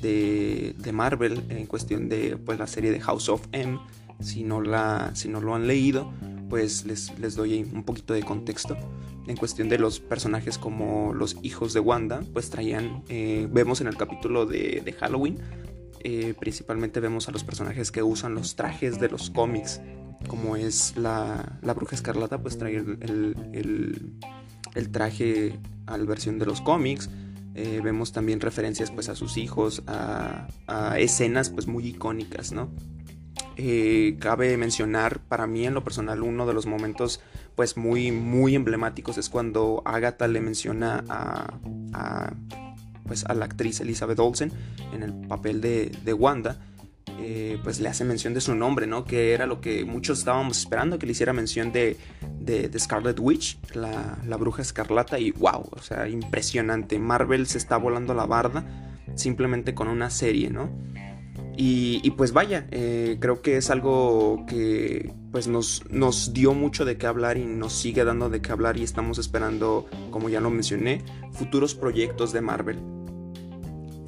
de, 0.00 0.74
de, 0.78 0.92
Marvel 0.92 1.44
en 1.50 1.66
cuestión 1.66 2.08
de 2.08 2.36
pues, 2.36 2.58
la 2.58 2.66
serie 2.66 2.90
de 2.90 3.00
House 3.00 3.28
of 3.28 3.46
M. 3.52 3.78
Si 4.20 4.44
no, 4.44 4.60
la, 4.60 5.10
si 5.14 5.28
no 5.28 5.40
lo 5.40 5.54
han 5.54 5.66
leído, 5.66 6.12
pues 6.52 6.84
les, 6.84 7.18
les 7.18 7.34
doy 7.34 7.66
un 7.72 7.82
poquito 7.82 8.12
de 8.12 8.22
contexto. 8.22 8.76
En 9.26 9.38
cuestión 9.38 9.70
de 9.70 9.78
los 9.78 10.00
personajes 10.00 10.58
como 10.58 11.14
los 11.14 11.38
hijos 11.40 11.72
de 11.72 11.80
Wanda, 11.80 12.20
pues 12.34 12.50
traían, 12.50 13.04
eh, 13.08 13.48
vemos 13.50 13.80
en 13.80 13.86
el 13.86 13.96
capítulo 13.96 14.44
de, 14.44 14.94
Halloween, 15.00 15.38
eh, 16.00 16.34
principalmente 16.38 17.00
vemos 17.00 17.26
a 17.30 17.32
los 17.32 17.42
personajes 17.42 17.90
que 17.90 18.02
usan 18.02 18.34
los 18.34 18.54
trajes 18.54 19.00
de 19.00 19.08
los 19.08 19.30
cómics, 19.30 19.80
como 20.28 20.56
es 20.56 20.94
la, 20.98 21.58
la 21.62 21.72
bruja 21.72 21.96
escarlata, 21.96 22.36
pues 22.42 22.58
trae 22.58 22.76
el, 22.76 22.98
el, 23.54 24.12
el, 24.74 24.90
traje 24.90 25.58
a 25.86 25.96
la 25.96 26.04
versión 26.04 26.38
de 26.38 26.44
los 26.44 26.60
cómics. 26.60 27.08
Eh, 27.54 27.80
vemos 27.82 28.12
también 28.12 28.40
referencias 28.40 28.90
pues 28.90 29.08
a 29.08 29.14
sus 29.14 29.38
hijos, 29.38 29.82
a, 29.86 30.48
a 30.66 30.98
escenas 30.98 31.48
pues 31.48 31.66
muy 31.66 31.86
icónicas, 31.86 32.52
¿no? 32.52 32.68
Eh, 33.56 34.16
cabe 34.18 34.56
mencionar 34.56 35.20
para 35.20 35.46
mí 35.46 35.66
en 35.66 35.74
lo 35.74 35.84
personal 35.84 36.22
uno 36.22 36.46
de 36.46 36.54
los 36.54 36.64
momentos 36.64 37.20
pues 37.54 37.76
muy 37.76 38.10
muy 38.10 38.54
emblemáticos 38.54 39.18
es 39.18 39.28
cuando 39.28 39.82
Agatha 39.84 40.26
le 40.26 40.40
menciona 40.40 41.04
a, 41.06 42.32
pues 43.06 43.26
a 43.26 43.34
la 43.34 43.44
actriz 43.44 43.80
Elizabeth 43.80 44.18
Olsen 44.20 44.52
en 44.94 45.02
el 45.02 45.12
papel 45.28 45.60
de, 45.60 45.92
de 46.02 46.12
Wanda 46.14 46.60
eh, 47.18 47.58
pues 47.62 47.78
le 47.78 47.88
hace 47.88 48.04
mención 48.04 48.34
de 48.34 48.40
su 48.40 48.54
nombre, 48.54 48.86
¿no? 48.86 49.04
Que 49.04 49.32
era 49.32 49.46
lo 49.46 49.60
que 49.60 49.84
muchos 49.84 50.20
estábamos 50.20 50.58
esperando, 50.58 50.98
que 50.98 51.06
le 51.06 51.12
hiciera 51.12 51.32
mención 51.32 51.70
de, 51.70 51.96
de, 52.40 52.68
de 52.68 52.78
Scarlet 52.78 53.18
Witch, 53.20 53.58
la, 53.74 54.18
la, 54.26 54.36
bruja 54.36 54.62
escarlata, 54.62 55.18
y 55.18 55.30
wow, 55.32 55.68
o 55.70 55.82
sea, 55.82 56.08
impresionante. 56.08 56.98
Marvel 56.98 57.46
se 57.46 57.58
está 57.58 57.76
volando 57.76 58.14
la 58.14 58.26
barda 58.26 58.64
simplemente 59.14 59.74
con 59.74 59.88
una 59.88 60.10
serie, 60.10 60.50
¿no? 60.50 60.70
Y, 61.56 62.10
pues 62.12 62.32
vaya, 62.32 62.66
eh, 62.70 63.18
creo 63.20 63.42
que 63.42 63.56
es 63.56 63.70
algo 63.70 64.44
que 64.46 65.12
pues 65.30 65.48
nos, 65.48 65.82
nos 65.90 66.32
dio 66.32 66.54
mucho 66.54 66.84
de 66.84 66.96
qué 66.96 67.06
hablar 67.06 67.36
y 67.36 67.44
nos 67.44 67.72
sigue 67.72 68.04
dando 68.04 68.28
de 68.28 68.40
qué 68.40 68.52
hablar 68.52 68.76
y 68.76 68.82
estamos 68.82 69.18
esperando, 69.18 69.86
como 70.10 70.28
ya 70.28 70.40
lo 70.40 70.50
mencioné, 70.50 71.02
futuros 71.32 71.74
proyectos 71.74 72.32
de 72.32 72.40
Marvel. 72.40 72.78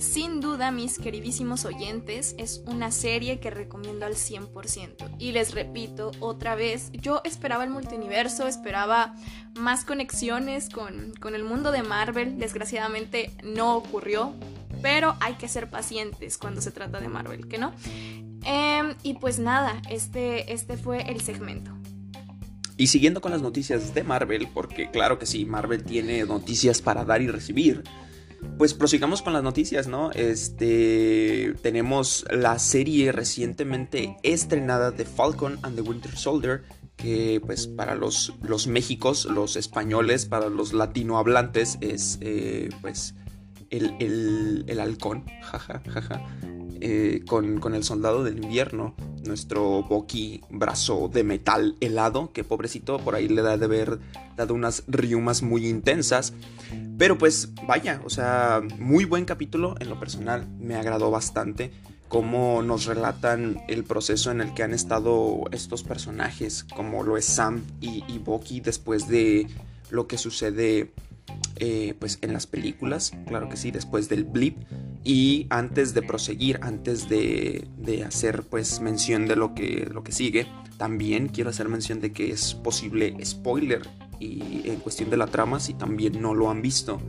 Sin 0.05 0.41
duda, 0.41 0.71
mis 0.71 0.99
queridísimos 0.99 1.65
oyentes, 1.65 2.35
es 2.37 2.63
una 2.67 2.91
serie 2.91 3.41
que 3.41 3.51
recomiendo 3.51 4.05
al 4.05 4.15
100%. 4.15 5.17
Y 5.19 5.33
les 5.33 5.55
repito 5.55 6.11
otra 6.21 6.55
vez, 6.55 6.91
yo 6.93 7.23
esperaba 7.25 7.65
el 7.65 7.71
multiverso, 7.71 8.47
esperaba 8.47 9.15
más 9.59 9.85
conexiones 9.85 10.69
con, 10.69 11.15
con 11.21 11.35
el 11.35 11.43
mundo 11.43 11.73
de 11.73 11.83
Marvel. 11.83 12.39
Desgraciadamente 12.39 13.31
no 13.43 13.77
ocurrió, 13.77 14.35
pero 14.85 15.17
hay 15.21 15.37
que 15.37 15.49
ser 15.49 15.71
pacientes 15.71 16.37
cuando 16.37 16.61
se 16.61 16.71
trata 16.71 17.01
de 17.01 17.09
Marvel, 17.09 17.49
¿que 17.49 17.57
no? 17.57 17.73
Eh, 18.45 18.95
y 19.03 19.15
pues 19.15 19.39
nada, 19.39 19.81
este, 19.89 20.53
este 20.53 20.77
fue 20.77 21.11
el 21.11 21.23
segmento. 21.23 21.75
Y 22.77 22.89
siguiendo 22.89 23.23
con 23.23 23.33
las 23.33 23.41
noticias 23.41 23.95
de 23.95 24.05
Marvel, 24.05 24.47
porque 24.53 24.91
claro 24.91 25.19
que 25.19 25.25
sí, 25.25 25.47
Marvel 25.47 25.85
tiene 25.85 26.23
noticias 26.27 26.83
para 26.83 27.07
dar 27.07 27.23
y 27.23 27.29
recibir 27.29 27.83
pues 28.59 28.75
prosigamos 28.75 29.23
con 29.23 29.33
las 29.33 29.43
noticias, 29.43 29.89
¿no? 29.89 30.11
Este, 30.13 31.55
tenemos 31.63 32.27
la 32.31 32.59
serie 32.59 33.11
recientemente 33.11 34.19
estrenada 34.23 34.91
de 34.91 35.07
Falcon 35.07 35.59
and 35.63 35.77
the 35.77 35.81
Winter 35.81 36.15
Soldier, 36.15 36.63
que 36.97 37.41
pues 37.47 37.67
para 37.67 37.95
los, 37.95 38.35
los 38.43 38.67
Méxicos, 38.67 39.25
los 39.25 39.57
españoles, 39.57 40.27
para 40.27 40.51
los 40.51 40.75
latinohablantes 40.75 41.79
es 41.81 42.19
eh, 42.21 42.69
pues 42.83 43.15
el, 43.77 43.97
el, 44.01 44.65
el 44.67 44.81
halcón, 44.81 45.25
jaja, 45.43 45.83
jaja, 45.89 46.23
eh, 46.81 47.23
con, 47.27 47.61
con, 47.61 47.75
el 47.75 47.85
soldado 47.85 48.25
del 48.25 48.43
invierno, 48.43 48.95
nuestro 49.25 49.83
Boki 49.83 50.43
brazo 50.51 51.09
de 51.13 51.25
metal 51.25 51.77
helado, 51.81 52.33
que 52.33 52.45
pobrecito 52.45 52.99
por 52.99 53.15
ahí 53.15 53.29
le 53.29 53.43
da 53.43 53.57
de 53.57 53.65
haber 53.65 53.99
dado 54.37 54.55
unas 54.55 54.85
riumas 54.87 55.43
muy 55.43 55.67
intensas. 55.67 56.33
Pero 56.99 57.19
pues 57.19 57.51
vaya, 57.67 58.01
o 58.05 58.11
sea, 58.11 58.61
muy 58.79 59.05
buen 59.05 59.25
capítulo 59.25 59.75
en 59.81 59.89
lo 59.89 59.99
personal, 59.99 60.47
me 60.59 60.77
agradó 60.77 61.11
bastante 61.11 61.73
cómo 62.09 62.63
nos 62.63 62.87
relatan 62.87 63.63
el 63.67 63.83
proceso 63.85 64.31
en 64.31 64.41
el 64.41 64.55
que 64.55 64.63
han 64.63 64.75
estado 64.75 65.45
estos 65.51 65.83
personajes, 65.83 66.65
como 66.65 67.03
lo 67.03 67.17
es 67.17 67.25
Sam 67.25 67.65
y, 67.81 68.05
y 68.07 68.19
Bucky 68.19 68.61
después 68.61 69.09
de 69.09 69.49
lo 69.91 70.07
que 70.07 70.19
sucede 70.19 70.93
eh, 71.57 71.95
pues 71.99 72.19
en 72.23 72.33
las 72.33 72.47
películas, 72.47 73.13
claro 73.27 73.49
que 73.49 73.57
sí, 73.57 73.71
después 73.71 74.09
del 74.09 74.25
blip. 74.25 74.59
Y 75.05 75.47
antes 75.51 75.95
de 75.95 76.03
proseguir, 76.03 76.59
antes 76.63 77.09
de, 77.09 77.69
de 77.79 78.05
hacer 78.05 78.43
pues 78.43 78.81
mención 78.81 79.27
de 79.27 79.37
lo 79.37 79.55
que, 79.55 79.89
lo 79.93 80.03
que 80.03 80.13
sigue, 80.13 80.47
también 80.79 81.29
quiero 81.29 81.51
hacer 81.51 81.69
mención 81.69 82.01
de 82.01 82.13
que 82.13 82.31
es 82.31 82.55
posible 82.55 83.17
spoiler 83.25 83.83
y 84.19 84.69
en 84.69 84.77
cuestión 84.77 85.11
de 85.11 85.17
la 85.17 85.27
trama, 85.27 85.61
si 85.61 85.75
también 85.75 86.21
no 86.21 86.35
lo 86.35 86.51
han 86.51 86.63
visto, 86.63 87.01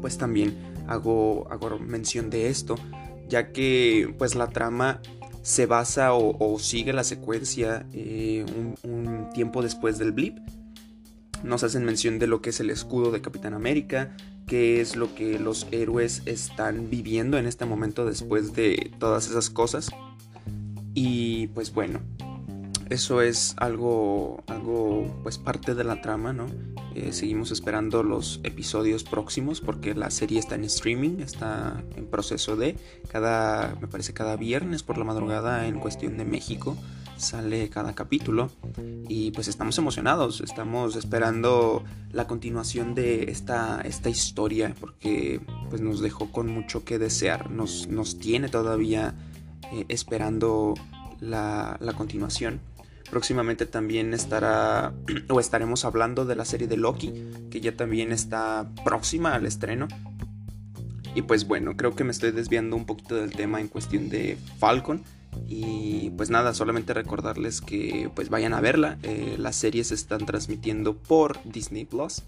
pues 0.00 0.18
también 0.18 0.56
hago, 0.86 1.48
hago 1.50 1.78
mención 1.78 2.30
de 2.30 2.48
esto, 2.48 2.76
ya 3.28 3.52
que 3.52 4.14
pues 4.18 4.34
la 4.34 4.48
trama 4.48 5.00
se 5.42 5.66
basa 5.66 6.12
o, 6.12 6.58
sigue 6.58 6.92
la 6.92 7.04
secuencia 7.04 7.86
eh, 7.92 8.44
un, 8.84 9.28
tiempo 9.32 9.62
después 9.62 9.98
del 9.98 10.12
blip. 10.12 10.38
Nos 11.42 11.64
hacen 11.64 11.84
mención 11.84 12.18
de 12.18 12.26
lo 12.26 12.42
que 12.42 12.50
es 12.50 12.60
el 12.60 12.70
escudo 12.70 13.10
de 13.10 13.20
Capitán 13.20 13.54
América, 13.54 14.14
qué 14.46 14.80
es 14.80 14.96
lo 14.96 15.14
que 15.14 15.38
los 15.38 15.66
héroes 15.70 16.22
están 16.26 16.90
viviendo 16.90 17.38
en 17.38 17.46
este 17.46 17.64
momento 17.64 18.04
después 18.04 18.52
de 18.52 18.92
todas 18.98 19.28
esas 19.28 19.48
cosas. 19.48 19.90
Y 20.92 21.46
pues 21.48 21.72
bueno, 21.72 22.00
eso 22.90 23.22
es 23.22 23.54
algo, 23.58 24.42
algo, 24.48 25.20
pues 25.22 25.38
parte 25.38 25.76
de 25.76 25.84
la 25.84 26.02
trama, 26.02 26.32
¿no? 26.32 26.46
Eh, 26.96 27.12
seguimos 27.12 27.52
esperando 27.52 28.02
los 28.02 28.40
episodios 28.42 29.04
próximos 29.04 29.60
porque 29.60 29.94
la 29.94 30.10
serie 30.10 30.40
está 30.40 30.56
en 30.56 30.64
streaming, 30.64 31.20
está 31.20 31.84
en 31.94 32.06
proceso 32.06 32.56
de 32.56 32.76
cada, 33.08 33.76
me 33.80 33.86
parece 33.86 34.12
cada 34.12 34.36
viernes 34.36 34.82
por 34.82 34.98
la 34.98 35.04
madrugada 35.04 35.68
en 35.68 35.78
cuestión 35.78 36.18
de 36.18 36.24
México 36.24 36.76
sale 37.20 37.68
cada 37.68 37.94
capítulo 37.94 38.50
y 39.08 39.30
pues 39.30 39.48
estamos 39.48 39.76
emocionados, 39.78 40.40
estamos 40.40 40.96
esperando 40.96 41.84
la 42.12 42.26
continuación 42.26 42.94
de 42.94 43.30
esta, 43.30 43.80
esta 43.82 44.08
historia 44.08 44.74
porque 44.80 45.40
pues 45.68 45.80
nos 45.80 46.00
dejó 46.00 46.32
con 46.32 46.48
mucho 46.48 46.84
que 46.84 46.98
desear, 46.98 47.50
nos, 47.50 47.88
nos 47.88 48.18
tiene 48.18 48.48
todavía 48.48 49.14
eh, 49.72 49.84
esperando 49.88 50.74
la, 51.20 51.76
la 51.80 51.92
continuación. 51.92 52.60
Próximamente 53.10 53.66
también 53.66 54.14
estará 54.14 54.92
o 55.28 55.40
estaremos 55.40 55.84
hablando 55.84 56.24
de 56.24 56.36
la 56.36 56.44
serie 56.44 56.68
de 56.68 56.76
Loki, 56.76 57.12
que 57.50 57.60
ya 57.60 57.76
también 57.76 58.12
está 58.12 58.68
próxima 58.84 59.34
al 59.34 59.46
estreno. 59.46 59.88
Y 61.14 61.22
pues 61.22 61.46
bueno, 61.46 61.76
creo 61.76 61.94
que 61.96 62.04
me 62.04 62.12
estoy 62.12 62.30
desviando 62.30 62.76
un 62.76 62.86
poquito 62.86 63.16
del 63.16 63.32
tema 63.32 63.60
en 63.60 63.68
cuestión 63.68 64.08
de 64.08 64.38
Falcon. 64.58 65.02
Y 65.52 66.10
pues 66.10 66.30
nada, 66.30 66.54
solamente 66.54 66.94
recordarles 66.94 67.60
que 67.60 68.08
pues 68.14 68.28
vayan 68.28 68.54
a 68.54 68.60
verla. 68.60 68.98
Eh, 69.02 69.34
las 69.36 69.56
series 69.56 69.88
se 69.88 69.96
están 69.96 70.24
transmitiendo 70.24 70.96
por 70.96 71.40
Disney 71.42 71.84
Plus. 71.84 72.22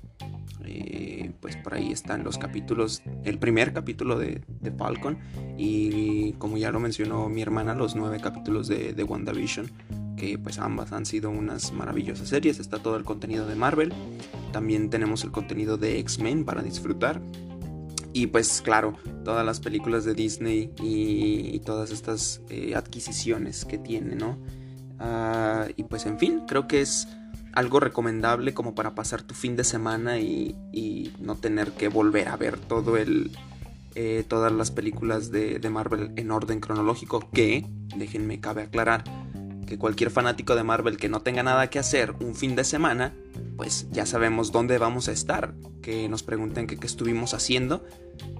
Eh, 0.64 1.30
pues 1.40 1.56
por 1.56 1.74
ahí 1.74 1.92
están 1.92 2.24
los 2.24 2.36
capítulos, 2.36 3.00
el 3.22 3.38
primer 3.38 3.72
capítulo 3.72 4.18
de, 4.18 4.42
de, 4.60 4.70
Falcon 4.72 5.18
y 5.56 6.32
como 6.34 6.56
ya 6.56 6.70
lo 6.70 6.80
mencionó 6.80 7.28
mi 7.28 7.42
hermana, 7.42 7.74
los 7.74 7.94
nueve 7.94 8.18
capítulos 8.20 8.66
de, 8.68 8.92
de 8.92 9.04
WandaVision, 9.04 9.70
que 10.16 10.38
pues 10.38 10.58
ambas 10.58 10.92
han 10.92 11.06
sido 11.06 11.30
unas 11.30 11.72
maravillosas 11.72 12.28
series. 12.28 12.58
Está 12.58 12.78
todo 12.80 12.96
el 12.96 13.04
contenido 13.04 13.46
de 13.46 13.54
Marvel, 13.54 13.92
también 14.52 14.90
tenemos 14.90 15.22
el 15.22 15.30
contenido 15.30 15.76
de 15.76 16.00
X-Men 16.00 16.44
para 16.44 16.62
disfrutar. 16.62 17.20
Y 18.12 18.26
pues 18.26 18.60
claro, 18.62 18.96
todas 19.24 19.44
las 19.44 19.60
películas 19.60 20.04
de 20.04 20.14
Disney 20.14 20.70
y, 20.82 21.54
y 21.54 21.60
todas 21.60 21.90
estas 21.90 22.42
eh, 22.50 22.74
adquisiciones 22.74 23.64
que 23.64 23.78
tiene, 23.78 24.14
¿no? 24.16 24.38
Uh, 25.00 25.72
y 25.76 25.84
pues 25.84 26.06
en 26.06 26.18
fin, 26.18 26.42
creo 26.46 26.68
que 26.68 26.80
es 26.80 27.08
algo 27.52 27.80
recomendable 27.80 28.54
como 28.54 28.74
para 28.74 28.94
pasar 28.94 29.22
tu 29.22 29.34
fin 29.34 29.56
de 29.56 29.64
semana 29.64 30.18
y, 30.18 30.56
y 30.72 31.12
no 31.20 31.36
tener 31.36 31.72
que 31.72 31.88
volver 31.88 32.28
a 32.28 32.36
ver 32.36 32.58
todo 32.58 32.96
el, 32.96 33.30
eh, 33.94 34.24
todas 34.26 34.52
las 34.52 34.70
películas 34.70 35.30
de, 35.30 35.58
de, 35.58 35.70
Marvel 35.70 36.12
en 36.16 36.30
orden 36.30 36.60
cronológico. 36.60 37.28
Que, 37.32 37.66
déjenme 37.96 38.40
cabe 38.40 38.62
aclarar, 38.62 39.04
que 39.72 39.78
cualquier 39.78 40.10
fanático 40.10 40.54
de 40.54 40.64
Marvel 40.64 40.98
que 40.98 41.08
no 41.08 41.22
tenga 41.22 41.42
nada 41.42 41.70
que 41.70 41.78
hacer 41.78 42.14
un 42.20 42.34
fin 42.34 42.54
de 42.54 42.62
semana, 42.62 43.14
pues 43.56 43.86
ya 43.90 44.04
sabemos 44.04 44.52
dónde 44.52 44.76
vamos 44.76 45.08
a 45.08 45.12
estar. 45.12 45.54
Que 45.80 46.10
nos 46.10 46.22
pregunten 46.22 46.66
qué 46.66 46.76
estuvimos 46.82 47.32
haciendo. 47.32 47.82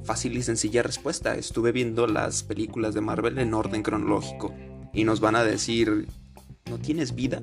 Fácil 0.05 0.37
y 0.37 0.43
sencilla 0.43 0.83
respuesta. 0.83 1.35
Estuve 1.35 1.73
viendo 1.73 2.07
las 2.07 2.43
películas 2.43 2.93
de 2.93 3.01
Marvel 3.01 3.39
en 3.39 3.55
orden 3.55 3.83
cronológico. 3.83 4.53
Y 4.93 5.05
nos 5.05 5.21
van 5.21 5.35
a 5.37 5.43
decir, 5.43 6.07
¿no 6.69 6.79
tienes 6.79 7.15
vida? 7.15 7.41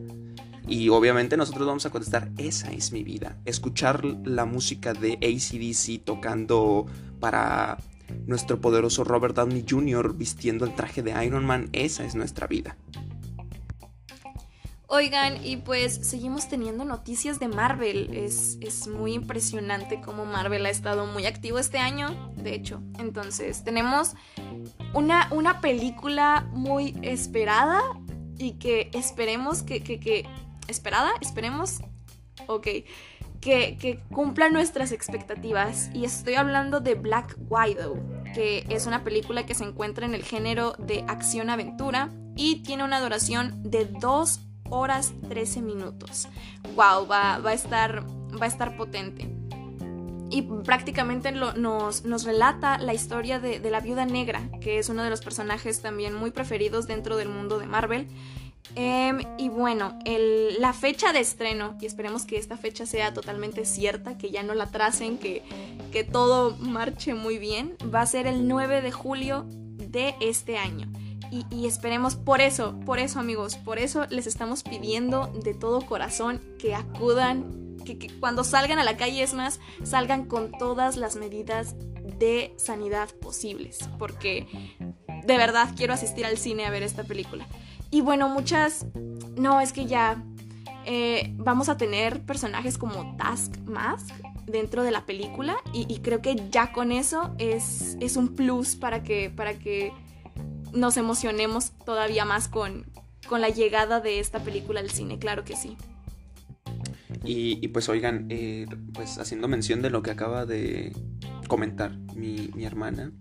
Y 0.67 0.89
obviamente 0.89 1.35
nosotros 1.35 1.65
vamos 1.65 1.87
a 1.87 1.89
contestar, 1.89 2.29
esa 2.37 2.71
es 2.71 2.91
mi 2.91 3.03
vida. 3.03 3.37
Escuchar 3.45 4.05
la 4.05 4.45
música 4.45 4.93
de 4.93 5.13
ACDC 5.13 6.05
tocando 6.05 6.85
para 7.19 7.79
nuestro 8.27 8.61
poderoso 8.61 9.03
Robert 9.03 9.35
Downey 9.35 9.65
Jr. 9.67 10.15
vistiendo 10.15 10.65
el 10.65 10.75
traje 10.75 11.01
de 11.01 11.25
Iron 11.25 11.43
Man, 11.43 11.69
esa 11.73 12.05
es 12.05 12.13
nuestra 12.13 12.45
vida. 12.45 12.77
Oigan, 14.91 15.45
y 15.45 15.57
pues 15.57 15.93
seguimos 16.01 16.49
teniendo 16.49 16.83
noticias 16.83 17.39
de 17.39 17.47
Marvel. 17.47 18.09
Es, 18.11 18.57
es, 18.59 18.87
muy 18.87 19.13
impresionante 19.13 20.01
cómo 20.01 20.25
Marvel 20.25 20.65
ha 20.65 20.71
estado 20.71 21.05
muy 21.05 21.27
activo 21.27 21.59
este 21.59 21.77
año, 21.77 22.33
de 22.35 22.55
hecho. 22.55 22.81
Entonces, 22.97 23.63
tenemos 23.63 24.15
una, 24.95 25.27
una 25.29 25.61
película 25.61 26.49
muy 26.53 26.97
esperada 27.03 27.83
y 28.39 28.53
que 28.53 28.89
esperemos 28.93 29.61
que, 29.61 29.83
que, 29.83 29.99
que... 29.99 30.25
¿Esperada? 30.67 31.11
Esperemos. 31.21 31.81
Ok. 32.47 32.67
Que, 33.41 33.77
que 33.79 33.99
cumpla 34.11 34.49
nuestras 34.49 34.91
expectativas. 34.91 35.91
Y 35.93 36.03
estoy 36.03 36.33
hablando 36.33 36.79
de 36.79 36.95
Black 36.95 37.37
Widow, 37.47 38.01
que 38.33 38.65
es 38.69 38.87
una 38.87 39.03
película 39.03 39.45
que 39.45 39.53
se 39.53 39.65
encuentra 39.65 40.07
en 40.07 40.15
el 40.15 40.23
género 40.23 40.73
de 40.79 41.05
acción-aventura 41.07 42.09
y 42.35 42.63
tiene 42.63 42.83
una 42.83 42.99
duración 42.99 43.61
de 43.61 43.85
dos 43.85 44.39
horas 44.39 44.48
13 44.69 45.61
minutos. 45.61 46.27
Wow, 46.75 47.07
va, 47.07 47.39
va, 47.39 47.49
a, 47.51 47.53
estar, 47.53 48.05
va 48.39 48.45
a 48.45 48.47
estar 48.47 48.77
potente. 48.77 49.29
Y 50.31 50.43
prácticamente 50.43 51.31
nos, 51.31 52.05
nos, 52.05 52.23
relata 52.23 52.77
la 52.77 52.93
historia 52.93 53.39
de, 53.39 53.59
la 53.69 53.79
viuda 53.79 54.05
negra, 54.05 54.41
que 54.61 54.77
es 54.77 54.89
uno 54.89 55.03
de 55.03 55.09
los 55.09 55.21
personajes 55.21 55.81
también 55.81 56.13
muy 56.13 56.31
preferidos 56.31 56.85
dentro 56.85 57.17
del 57.17 57.29
mundo 57.29 57.57
de 57.57 57.65
Marvel. 57.65 58.07
Em, 58.75 59.21
y 59.39 59.49
bueno, 59.49 59.97
la 60.59 60.73
fecha 60.73 61.11
de 61.11 61.19
estreno, 61.19 61.75
y 61.81 61.87
esperemos 61.87 62.25
que 62.25 62.37
esta 62.37 62.57
fecha 62.57 62.85
sea 62.85 63.11
totalmente 63.13 63.65
cierta, 63.65 64.19
que 64.19 64.29
ya 64.29 64.43
no 64.43 64.53
la 64.53 64.67
tracen, 64.67 65.17
que, 65.17 65.41
que 65.91 66.03
todo 66.03 66.55
marche 66.57 67.15
muy 67.15 67.39
bien, 67.39 67.75
va 67.93 68.01
a 68.01 68.05
ser 68.05 68.27
el 68.27 68.47
9 68.47 68.81
de 68.81 68.91
julio 68.91 69.45
de 69.47 70.13
este 70.21 70.59
año. 70.59 70.87
Y, 71.31 71.67
esperemos 71.67 72.15
por 72.15 72.41
eso, 72.41 72.79
por 72.85 72.97
eso 72.97 73.19
amigos, 73.19 73.55
por 73.55 73.77
eso 73.77 74.05
les 74.09 74.25
estamos 74.25 74.63
pidiendo 74.63 75.27
de 75.27 75.53
todo 75.53 75.81
corazón 75.81 76.41
que 76.57 76.73
acudan, 76.73 77.77
que, 77.85 78.09
cuando 78.19 78.43
salgan 78.43 78.79
a 78.79 78.83
la 78.83 78.97
calle 78.97 79.21
es 79.21 79.33
más, 79.33 79.59
salgan 79.83 80.25
con 80.25 80.51
todas 80.51 80.97
las 80.97 81.15
medidas 81.15 81.75
de 82.17 82.53
sanidad 82.57 83.09
posibles, 83.21 83.89
porque 83.99 84.47
de 85.23 85.37
verdad 85.37 85.69
quiero 85.77 85.93
asistir 85.93 86.25
al 86.25 86.37
cine 86.37 86.65
a 86.65 86.71
ver 86.71 86.81
esta 86.81 87.03
película. 87.03 87.45
Y 87.91 88.01
bueno, 88.01 88.27
muchas, 88.29 88.85
no, 89.35 89.61
es 89.61 89.71
que 89.71 89.85
ya 89.85 90.23
eh, 90.85 91.31
vamos 91.37 91.69
a 91.69 91.77
tener 91.77 92.21
personajes 92.21 92.77
como 92.77 93.15
Taskmask 93.17 94.09
dentro 94.47 94.81
de 94.81 94.89
la 94.89 95.05
película 95.05 95.57
y, 95.73 95.85
y, 95.93 95.99
creo 95.99 96.23
que 96.23 96.35
ya 96.49 96.71
con 96.71 96.91
eso 96.91 97.35
es, 97.37 97.97
es 97.99 98.17
un 98.17 98.29
plus 98.35 98.75
para 98.75 99.03
que, 99.03 99.29
para 99.29 99.53
que 99.59 99.93
nos 100.73 100.97
emocionemos 100.97 101.71
todavía 101.85 102.25
más 102.25 102.47
con, 102.47 102.85
con 103.27 103.41
la 103.41 103.49
llegada 103.49 103.99
de 103.99 104.19
esta 104.19 104.39
película 104.39 104.79
al 104.79 104.89
cine, 104.89 105.19
claro 105.19 105.43
que 105.43 105.55
sí. 105.55 105.77
Y, 107.23 107.67
pues 107.69 107.89
oigan, 107.89 108.27
eh, 108.29 108.65
pues 108.93 109.17
haciendo 109.17 109.47
mención 109.47 109.81
de 109.81 109.89
lo 109.89 110.01
que 110.01 110.11
acaba 110.11 110.45
de 110.45 110.93
comentar 111.47 111.97
mi, 112.15 112.49
hermana, 112.63 113.11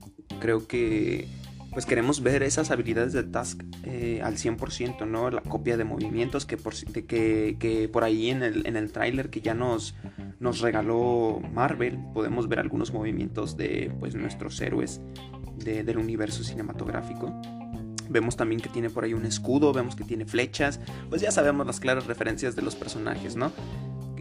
creo 0.40 0.66
que 0.66 1.26
pues 1.72 1.86
queremos 1.86 2.22
ver 2.22 2.42
esas 2.42 2.70
habilidades 2.70 3.12
de 3.12 3.22
Task 3.24 3.62
eh, 3.84 4.20
al 4.22 4.36
100%, 4.36 5.06
¿no? 5.06 5.30
La 5.30 5.42
copia 5.42 5.76
de 5.76 5.84
movimientos 5.84 6.46
que 6.46 6.56
por, 6.56 6.74
que, 6.74 7.56
que 7.58 7.88
por 7.88 8.04
ahí 8.04 8.30
en 8.30 8.42
el, 8.42 8.66
en 8.66 8.76
el 8.76 8.90
tráiler 8.92 9.30
que 9.30 9.40
ya 9.40 9.54
nos, 9.54 9.94
nos 10.40 10.60
regaló 10.60 11.40
Marvel, 11.52 11.98
podemos 12.14 12.48
ver 12.48 12.60
algunos 12.60 12.92
movimientos 12.92 13.56
de 13.56 13.92
pues 14.00 14.14
nuestros 14.14 14.60
héroes 14.60 15.00
del 15.56 15.98
universo 15.98 16.44
cinematográfico. 16.44 17.40
Vemos 18.08 18.36
también 18.36 18.60
que 18.60 18.70
tiene 18.70 18.88
por 18.88 19.04
ahí 19.04 19.12
un 19.12 19.26
escudo, 19.26 19.72
vemos 19.72 19.94
que 19.94 20.04
tiene 20.04 20.24
flechas, 20.24 20.80
pues 21.10 21.20
ya 21.20 21.30
sabemos 21.30 21.66
las 21.66 21.78
claras 21.78 22.06
referencias 22.06 22.56
de 22.56 22.62
los 22.62 22.74
personajes, 22.74 23.36
¿no? 23.36 23.52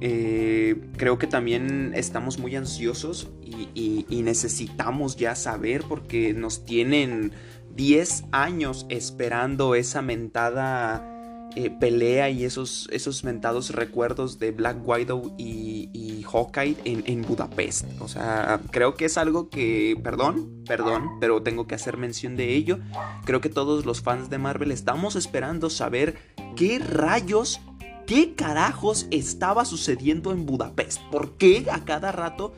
Eh, 0.01 0.75
creo 0.97 1.17
que 1.17 1.27
también 1.27 1.91
estamos 1.95 2.39
muy 2.39 2.55
ansiosos 2.55 3.29
y, 3.43 4.05
necesitamos 4.23 5.15
ya 5.15 5.35
saber 5.35 5.83
porque 5.87 6.33
nos 6.33 6.65
tienen 6.65 7.31
10 7.75 8.25
años 8.31 8.85
esperando 8.89 9.73
esa 9.73 10.01
mentada 10.01 11.49
eh, 11.55 11.69
pelea 11.69 12.29
y 12.29 12.43
esos, 12.43 12.89
esos 12.91 13.23
mentados 13.23 13.69
recuerdos 13.69 14.37
de 14.37 14.51
Black 14.51 14.85
Widow 14.85 15.33
y 15.37 15.87
Hawkeye 16.27 16.77
en, 16.83 17.21
Budapest. 17.23 17.85
O 17.99 18.07
sea, 18.07 18.61
creo 18.71 18.95
que 18.95 19.05
es 19.05 19.17
algo 19.17 19.49
que, 19.49 19.99
perdón, 20.03 20.63
perdón, 20.65 21.19
pero 21.19 21.41
tengo 21.41 21.67
que 21.67 21.75
hacer 21.75 21.97
mención 21.97 22.35
de 22.35 22.53
ello. 22.53 22.79
Creo 23.25 23.41
que 23.41 23.49
todos 23.49 23.85
los 23.85 24.01
fans 24.01 24.29
de 24.29 24.37
Marvel 24.37 24.71
estamos 24.71 25.15
esperando 25.15 25.69
saber 25.69 26.15
qué 26.55 26.79
rayos 26.79 27.61
¿Qué 28.07 28.33
carajos 28.33 29.05
estaba 29.11 29.65
sucediendo 29.65 30.31
en 30.31 30.47
Budapest? 30.47 31.01
¿Por 31.11 31.37
qué 31.37 31.67
a 31.71 31.85
cada 31.85 32.11
rato 32.11 32.53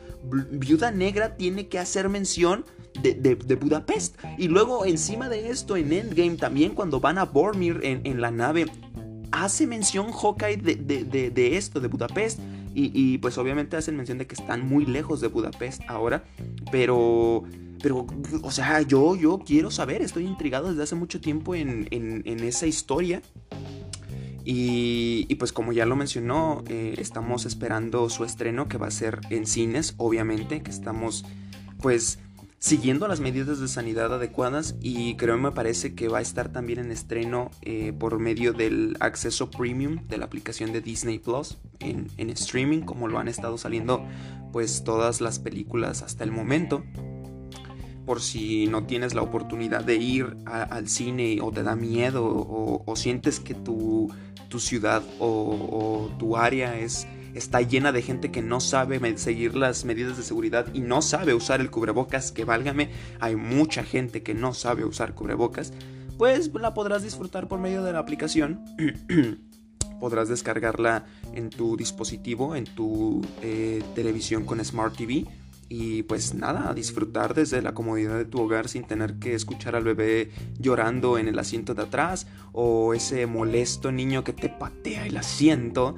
Viuda 0.50 0.90
Negra 0.90 1.36
tiene 1.36 1.68
que 1.68 1.78
hacer 1.78 2.08
mención 2.08 2.64
de, 3.02 3.34
Budapest? 3.56 4.16
Y 4.38 4.48
luego 4.48 4.86
encima 4.86 5.28
de 5.28 5.50
esto 5.50 5.76
en 5.76 5.92
Endgame 5.92 6.36
también 6.36 6.74
cuando 6.74 7.00
van 7.00 7.18
a 7.18 7.24
Bormir 7.24 7.80
en 7.82 8.20
la 8.22 8.30
nave 8.30 8.66
hace 9.32 9.66
mención 9.66 10.12
Hawkeye 10.12 10.56
de, 10.56 11.56
esto, 11.56 11.80
de 11.80 11.88
Budapest. 11.88 12.40
Y, 12.72 13.18
pues 13.18 13.36
obviamente 13.36 13.76
hacen 13.76 13.96
mención 13.96 14.18
de 14.18 14.26
que 14.26 14.34
están 14.34 14.66
muy 14.66 14.86
lejos 14.86 15.20
de 15.20 15.28
Budapest 15.28 15.82
ahora. 15.88 16.24
Pero, 16.70 17.42
pero, 17.82 18.06
o 18.42 18.50
sea, 18.50 18.82
yo, 18.82 19.16
yo 19.16 19.40
quiero 19.40 19.70
saber, 19.70 20.02
estoy 20.02 20.24
intrigado 20.24 20.70
desde 20.70 20.84
hace 20.84 20.94
mucho 20.94 21.20
tiempo 21.20 21.54
en, 21.54 21.88
esa 22.24 22.66
historia. 22.66 23.22
Y, 24.52 25.32
pues 25.36 25.52
como 25.52 25.72
ya 25.72 25.86
lo 25.86 25.94
mencionó, 25.94 26.64
eh, 26.66 26.96
estamos 26.98 27.46
esperando 27.46 28.10
su 28.10 28.24
estreno 28.24 28.66
que 28.66 28.78
va 28.78 28.88
a 28.88 28.90
ser 28.90 29.20
en 29.30 29.46
cines, 29.46 29.94
obviamente, 29.96 30.60
que 30.60 30.72
estamos 30.72 31.24
pues 31.80 32.18
siguiendo 32.58 33.06
las 33.06 33.20
medidas 33.20 33.60
de 33.60 33.68
sanidad 33.68 34.12
adecuadas 34.12 34.74
y 34.80 35.14
creo 35.14 35.38
me 35.38 35.52
parece 35.52 35.94
que 35.94 36.08
va 36.08 36.18
a 36.18 36.20
estar 36.20 36.50
también 36.50 36.80
en 36.80 36.90
estreno 36.90 37.52
eh, 37.62 37.92
por 37.96 38.18
medio 38.18 38.52
del 38.52 38.96
acceso 38.98 39.52
premium 39.52 40.06
de 40.08 40.18
la 40.18 40.24
aplicación 40.24 40.72
de 40.72 40.80
Disney 40.80 41.20
Plus 41.20 41.56
en, 41.78 42.10
streaming 42.18 42.80
como 42.80 43.06
lo 43.06 43.18
han 43.18 43.28
estado 43.28 43.56
saliendo 43.56 44.04
pues 44.52 44.84
todas 44.84 45.20
las 45.20 45.38
películas 45.38 46.02
hasta 46.02 46.24
el 46.24 46.32
momento 46.32 46.82
por 48.10 48.20
si 48.20 48.66
no 48.66 48.86
tienes 48.86 49.14
la 49.14 49.22
oportunidad 49.22 49.84
de 49.84 49.94
ir 49.94 50.36
al 50.44 50.88
cine 50.88 51.38
o 51.40 51.52
te 51.52 51.62
da 51.62 51.76
miedo 51.76 52.24
o, 52.26 52.96
sientes 52.96 53.38
que 53.38 53.54
tu, 53.54 54.12
tu 54.48 54.58
ciudad 54.58 55.04
o 55.20 56.10
tu 56.18 56.36
área 56.36 56.76
es 56.76 57.06
está 57.34 57.60
llena 57.60 57.92
de 57.92 58.02
gente 58.02 58.32
que 58.32 58.42
no 58.42 58.58
sabe 58.58 59.16
seguir 59.16 59.54
las 59.54 59.84
medidas 59.84 60.16
de 60.16 60.24
seguridad 60.24 60.66
y 60.74 60.80
no 60.80 61.02
sabe 61.02 61.34
usar 61.34 61.60
el 61.60 61.70
cubrebocas, 61.70 62.32
que 62.32 62.44
válgame, 62.44 62.90
hay 63.20 63.36
mucha 63.36 63.84
gente 63.84 64.24
que 64.24 64.34
no 64.34 64.54
sabe 64.54 64.84
usar 64.84 65.14
cubrebocas, 65.14 65.72
pues 66.18 66.52
la 66.52 66.74
podrás 66.74 67.04
disfrutar 67.04 67.46
por 67.46 67.60
medio 67.60 67.84
de 67.84 67.92
la 67.92 68.00
aplicación. 68.00 68.64
podrás 70.00 70.28
descargarla 70.28 71.04
en 71.34 71.50
tu 71.50 71.76
dispositivo, 71.76 72.56
en 72.56 72.64
tu 72.64 73.20
eh, 73.42 73.84
televisión 73.94 74.44
con 74.44 74.64
Smart 74.64 74.96
TV. 74.96 75.26
Y 75.72 76.02
pues 76.02 76.34
nada, 76.34 76.74
disfrutar 76.74 77.32
desde 77.32 77.62
la 77.62 77.74
comodidad 77.74 78.18
de 78.18 78.24
tu 78.24 78.40
hogar 78.42 78.68
sin 78.68 78.82
tener 78.82 79.20
que 79.20 79.34
escuchar 79.34 79.76
al 79.76 79.84
bebé 79.84 80.32
llorando 80.58 81.16
en 81.16 81.28
el 81.28 81.38
asiento 81.38 81.74
de 81.74 81.82
atrás 81.82 82.26
o 82.52 82.92
ese 82.92 83.24
molesto 83.26 83.92
niño 83.92 84.24
que 84.24 84.32
te 84.32 84.48
patea 84.48 85.06
el 85.06 85.16
asiento. 85.16 85.94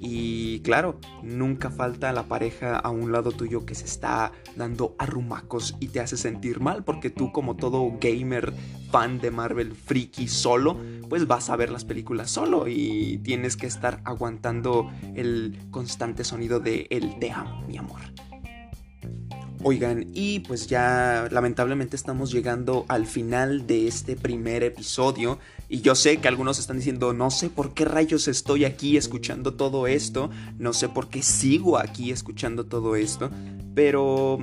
Y 0.00 0.60
claro, 0.60 0.98
nunca 1.22 1.68
falta 1.68 2.10
la 2.12 2.22
pareja 2.22 2.78
a 2.78 2.88
un 2.88 3.12
lado 3.12 3.30
tuyo 3.30 3.66
que 3.66 3.74
se 3.74 3.84
está 3.84 4.32
dando 4.56 4.94
arrumacos 4.98 5.76
y 5.80 5.88
te 5.88 6.00
hace 6.00 6.16
sentir 6.16 6.60
mal 6.60 6.82
porque 6.82 7.10
tú 7.10 7.30
como 7.30 7.56
todo 7.56 7.92
gamer 8.00 8.54
fan 8.90 9.20
de 9.20 9.30
Marvel 9.30 9.74
friki 9.74 10.28
solo, 10.28 10.78
pues 11.10 11.26
vas 11.26 11.50
a 11.50 11.56
ver 11.56 11.70
las 11.70 11.84
películas 11.84 12.30
solo 12.30 12.68
y 12.68 13.20
tienes 13.22 13.58
que 13.58 13.66
estar 13.66 14.00
aguantando 14.04 14.90
el 15.14 15.58
constante 15.70 16.24
sonido 16.24 16.58
de 16.58 16.86
el 16.88 17.18
te 17.18 17.30
amo, 17.30 17.66
mi 17.68 17.76
amor. 17.76 18.00
Oigan, 19.62 20.06
y 20.14 20.40
pues 20.40 20.68
ya 20.68 21.28
lamentablemente 21.30 21.94
estamos 21.94 22.32
llegando 22.32 22.86
al 22.88 23.06
final 23.06 23.66
de 23.66 23.88
este 23.88 24.16
primer 24.16 24.62
episodio. 24.62 25.38
Y 25.68 25.82
yo 25.82 25.94
sé 25.94 26.16
que 26.16 26.28
algunos 26.28 26.58
están 26.58 26.78
diciendo, 26.78 27.12
no 27.12 27.30
sé 27.30 27.50
por 27.50 27.74
qué 27.74 27.84
rayos 27.84 28.26
estoy 28.26 28.64
aquí 28.64 28.96
escuchando 28.96 29.52
todo 29.52 29.86
esto, 29.86 30.30
no 30.58 30.72
sé 30.72 30.88
por 30.88 31.08
qué 31.08 31.20
sigo 31.22 31.78
aquí 31.78 32.10
escuchando 32.10 32.64
todo 32.64 32.96
esto, 32.96 33.30
pero 33.74 34.38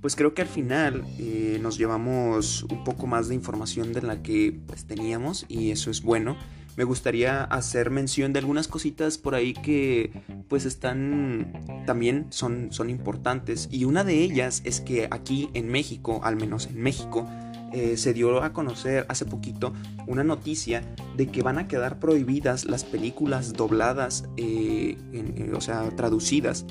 pues 0.00 0.14
creo 0.14 0.34
que 0.34 0.42
al 0.42 0.48
final 0.48 1.04
eh, 1.18 1.58
nos 1.60 1.76
llevamos 1.76 2.62
un 2.70 2.84
poco 2.84 3.08
más 3.08 3.28
de 3.28 3.34
información 3.34 3.92
de 3.92 4.02
la 4.02 4.22
que 4.22 4.56
pues 4.68 4.84
teníamos 4.84 5.46
y 5.48 5.72
eso 5.72 5.90
es 5.90 6.00
bueno 6.00 6.36
me 6.80 6.84
gustaría 6.84 7.44
hacer 7.44 7.90
mención 7.90 8.32
de 8.32 8.38
algunas 8.38 8.66
cositas 8.66 9.18
por 9.18 9.34
ahí 9.34 9.52
que 9.52 10.10
pues 10.48 10.64
están 10.64 11.52
también 11.84 12.28
son, 12.30 12.72
son 12.72 12.88
importantes 12.88 13.68
y 13.70 13.84
una 13.84 14.02
de 14.02 14.22
ellas 14.22 14.62
es 14.64 14.80
que 14.80 15.06
aquí 15.10 15.50
en 15.52 15.68
México, 15.68 16.22
al 16.24 16.36
menos 16.36 16.68
en 16.68 16.80
México, 16.80 17.28
eh, 17.74 17.98
se 17.98 18.14
dio 18.14 18.42
a 18.42 18.54
conocer 18.54 19.04
hace 19.10 19.26
poquito 19.26 19.74
una 20.06 20.24
noticia 20.24 20.82
de 21.18 21.26
que 21.26 21.42
van 21.42 21.58
a 21.58 21.68
quedar 21.68 21.98
prohibidas 21.98 22.64
las 22.64 22.84
películas 22.84 23.52
dobladas, 23.52 24.24
eh, 24.38 24.96
eh, 25.12 25.52
o 25.54 25.60
sea, 25.60 25.90
traducidas. 25.90 26.64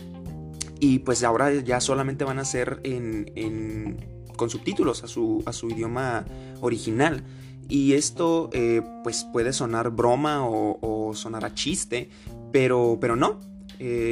Y 0.80 1.00
pues 1.00 1.24
ahora 1.24 1.54
ya 1.54 1.82
solamente 1.82 2.26
van 2.26 2.40
a 2.40 2.46
ser 2.46 2.82
con 4.36 4.50
subtítulos 4.50 5.04
a 5.04 5.08
su, 5.08 5.44
a 5.46 5.54
su 5.54 5.70
idioma 5.70 6.26
original. 6.62 7.24
Y 7.70 7.94
esto 7.94 8.50
pues 9.04 9.26
puede 9.32 9.54
sonar 9.54 9.92
broma 9.92 10.44
o, 10.44 11.12
sonar 11.14 11.46
a 11.46 11.54
chiste, 11.54 12.10
pero, 12.52 12.98
pero 13.00 13.16
no. 13.16 13.40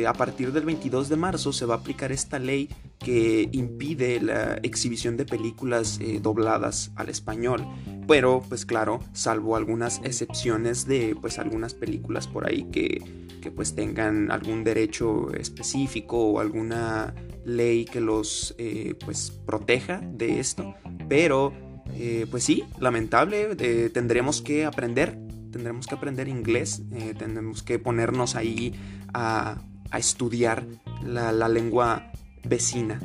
a 0.08 0.14
partir 0.14 0.54
del 0.54 0.64
22 0.64 1.10
de 1.10 1.16
marzo 1.16 1.52
se 1.52 1.66
va 1.66 1.76
a 1.76 1.78
aplicar 1.80 2.12
esta 2.12 2.40
ley 2.40 2.70
que 3.00 3.48
impide 3.52 4.20
la 4.20 4.56
exhibición 4.64 5.18
de 5.18 5.26
películas 5.26 6.00
eh, 6.02 6.20
dobladas 6.22 6.92
al 6.96 7.10
español. 7.10 7.66
Pero, 8.08 8.44
pues 8.48 8.66
claro, 8.66 9.00
salvo 9.14 9.56
algunas 9.56 10.02
excepciones 10.04 10.88
de 10.88 11.16
pues 11.20 11.40
algunas 11.40 11.74
películas 11.74 12.28
por 12.28 12.48
ahí 12.48 12.64
que, 12.72 13.02
que 13.42 13.52
pues 13.52 13.76
tengan 13.76 14.32
algún 14.32 14.64
derecho 14.64 15.32
específico 15.34 16.18
o 16.18 16.40
alguna 16.40 17.14
ley 17.46 17.86
que 17.86 18.02
los 18.02 18.56
eh, 18.58 18.96
pues 19.06 19.32
proteja 19.46 20.02
de 20.02 20.40
esto. 20.40 20.74
Pero, 21.08 21.54
eh, 21.96 22.26
pues 22.30 22.44
sí, 22.44 22.64
lamentable, 22.80 23.56
tendremos 23.90 24.42
que 24.42 24.66
aprender, 24.66 25.18
tendremos 25.52 25.88
que 25.88 25.96
aprender 25.96 26.28
inglés, 26.28 26.84
tendremos 27.18 27.64
que 27.64 27.80
ponernos 27.80 28.36
ahí 28.36 28.74
a, 29.14 29.62
a 29.92 30.00
estudiar 30.00 30.66
la, 31.04 31.32
la 31.32 31.48
lengua 31.50 32.12
vecina. 32.44 33.00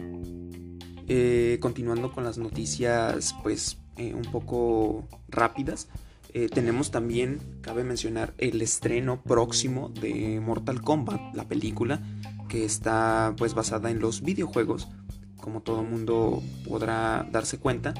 Eh, 1.09 1.59
continuando 1.61 2.13
con 2.13 2.25
las 2.25 2.39
noticias, 2.39 3.35
pues 3.43 3.79
eh, 3.97 4.15
un 4.15 4.23
poco 4.23 5.09
rápidas. 5.29 5.89
Eh, 6.33 6.49
tenemos 6.49 6.91
también, 6.91 7.41
cabe 7.61 7.85
mencionar, 7.85 8.33
el 8.39 8.63
estreno 8.63 9.21
próximo 9.21 9.91
de 9.91 10.41
Mortal 10.41 10.81
Kombat, 10.81 11.35
la 11.35 11.47
película, 11.47 12.01
que 12.49 12.65
está 12.65 13.35
pues 13.37 13.53
basada 13.53 13.91
en 13.91 13.99
los 13.99 14.23
videojuegos, 14.23 14.89
como 15.37 15.61
todo 15.61 15.83
mundo 15.83 16.43
podrá 16.67 17.29
darse 17.31 17.59
cuenta. 17.59 17.93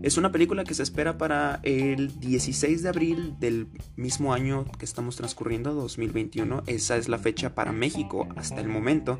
Es 0.00 0.16
una 0.16 0.30
película 0.30 0.62
que 0.62 0.74
se 0.74 0.84
espera 0.84 1.18
para 1.18 1.58
el 1.64 2.20
16 2.20 2.84
de 2.84 2.88
abril 2.88 3.34
del 3.40 3.66
mismo 3.96 4.32
año 4.32 4.64
que 4.78 4.84
estamos 4.84 5.16
transcurriendo, 5.16 5.74
2021. 5.74 6.62
Esa 6.66 6.96
es 6.96 7.08
la 7.08 7.18
fecha 7.18 7.56
para 7.56 7.72
México 7.72 8.28
hasta 8.36 8.60
el 8.60 8.68
momento. 8.68 9.18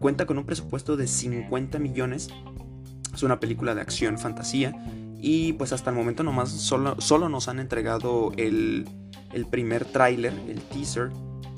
Cuenta 0.00 0.26
con 0.26 0.36
un 0.36 0.44
presupuesto 0.44 0.96
de 0.96 1.06
50 1.06 1.78
millones. 1.78 2.30
Es 3.14 3.22
una 3.22 3.38
película 3.38 3.76
de 3.76 3.80
acción, 3.80 4.18
fantasía. 4.18 4.74
Y 5.20 5.52
pues 5.52 5.72
hasta 5.72 5.90
el 5.90 5.96
momento 5.96 6.24
nomás 6.24 6.50
solo, 6.50 7.00
solo 7.00 7.28
nos 7.28 7.46
han 7.46 7.60
entregado 7.60 8.32
el, 8.36 8.88
primer 9.50 9.84
tráiler, 9.84 10.32
el 10.48 10.60
teaser. 10.62 11.10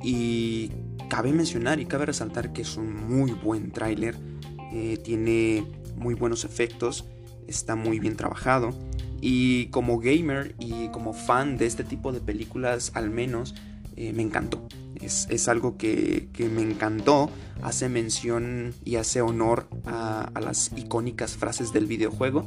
Y 0.05 0.71
cabe 1.09 1.33
mencionar 1.33 1.81
y 1.81 1.87
cabe 1.87 2.07
resaltar 2.07 2.53
que 2.53 2.61
es 2.61 2.77
un 2.77 2.95
muy 2.95 3.33
buen 3.33 3.73
tráiler. 3.73 4.17
Eh, 4.71 4.99
tiene 5.03 5.65
muy 5.97 6.13
buenos 6.13 6.45
efectos. 6.45 7.07
Está 7.51 7.75
muy 7.75 7.99
bien 7.99 8.17
trabajado. 8.17 8.71
Y 9.21 9.67
como 9.67 9.99
gamer 9.99 10.55
y 10.61 10.89
como 10.89 11.13
fan 11.13 11.59
de 11.59 11.67
este 11.67 11.83
tipo 11.83 12.13
de 12.13 12.21
películas 12.21 12.93
al 12.95 13.11
menos, 13.11 13.57
eh, 13.97 14.13
me 14.13 14.23
encantó. 14.23 14.67
Es, 15.01 15.49
algo 15.49 15.77
que, 15.77 16.29
me 16.55 16.63
encantó. 16.63 17.29
Hace 17.61 17.89
mención 17.89 18.73
y 18.85 18.97
hace 18.97 19.21
honor 19.21 19.69
a, 19.85 20.31
las 20.41 20.71
icónicas 20.77 21.37
frases 21.37 21.73
del 21.73 21.87
videojuego. 21.87 22.47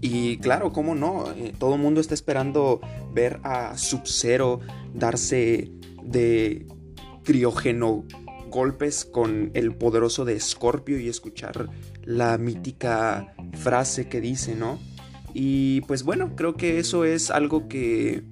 Y 0.00 0.38
claro, 0.38 0.72
cómo 0.72 0.94
no, 0.94 1.30
eh, 1.32 1.52
todo 1.58 1.74
el 1.74 1.80
mundo 1.80 2.00
está 2.00 2.14
esperando 2.14 2.80
ver 3.12 3.40
a 3.44 3.76
Sub-Zero 3.76 4.60
darse 4.94 5.70
de 6.02 6.66
criógeno 7.24 8.04
golpes 8.50 9.04
con 9.04 9.50
el 9.54 9.74
poderoso 9.74 10.24
de 10.24 10.40
Scorpio 10.40 10.98
y 10.98 11.08
escuchar 11.08 11.68
la 12.06 12.38
mítica 12.38 13.34
frase 13.52 14.08
que 14.08 14.22
dice, 14.22 14.54
¿no? 14.54 14.78
Y 15.34 15.82
pues 15.82 16.02
bueno, 16.02 16.34
creo 16.34 16.54
que 16.54 16.78
eso 16.78 17.04
es 17.04 17.30
algo 17.30 17.68
que 17.68 18.24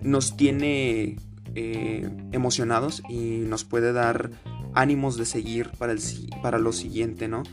nos 0.00 0.36
tiene 0.36 1.16
eh, 1.54 2.10
emocionados 2.32 3.02
y 3.08 3.44
nos 3.46 3.64
puede 3.64 3.92
dar 3.92 4.30
ánimos 4.74 5.16
de 5.16 5.26
seguir 5.26 5.70
para, 5.78 5.92
el, 5.92 6.00
para 6.42 6.58
lo 6.58 6.72
siguiente, 6.72 7.28
¿no? 7.28 7.44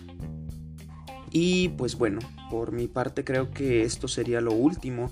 Y 1.32 1.70
pues 1.70 1.96
bueno, 1.96 2.20
por 2.50 2.72
mi 2.72 2.88
parte 2.88 3.24
creo 3.24 3.52
que 3.52 3.84
esto 3.84 4.08
sería 4.08 4.42
lo 4.42 4.54
último. 4.54 5.12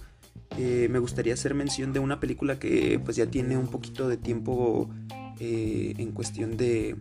Eh, 0.58 0.88
me 0.90 1.00
gustaría 1.00 1.34
hacer 1.34 1.54
mención 1.54 1.94
de 1.94 2.00
una 2.00 2.20
película 2.20 2.58
que 2.58 3.00
pues 3.04 3.18
ya 3.18 3.28
tiene 3.28 3.58
un 3.58 3.68
poquito 3.68 4.08
de 4.08 4.18
tiempo 4.18 4.90
eh, 5.40 5.94
en 5.98 6.14
cuestión 6.14 6.58
de, 6.58 6.96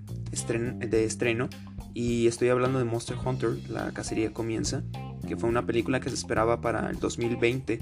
de 0.78 1.04
estreno. 1.04 1.48
Y 1.96 2.26
estoy 2.26 2.50
hablando 2.50 2.78
de 2.78 2.84
Monster 2.84 3.16
Hunter, 3.24 3.56
la 3.70 3.90
cacería 3.92 4.30
comienza, 4.30 4.82
que 5.26 5.34
fue 5.34 5.48
una 5.48 5.64
película 5.64 5.98
que 5.98 6.10
se 6.10 6.14
esperaba 6.14 6.60
para 6.60 6.90
el 6.90 6.98
2020 6.98 7.80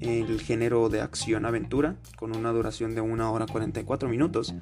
el 0.00 0.38
género 0.42 0.90
de 0.90 1.00
acción-aventura, 1.00 1.96
con 2.18 2.36
una 2.36 2.52
duración 2.52 2.94
de 2.94 3.00
1 3.00 3.32
hora 3.32 3.46
44 3.46 4.06
minutos. 4.10 4.54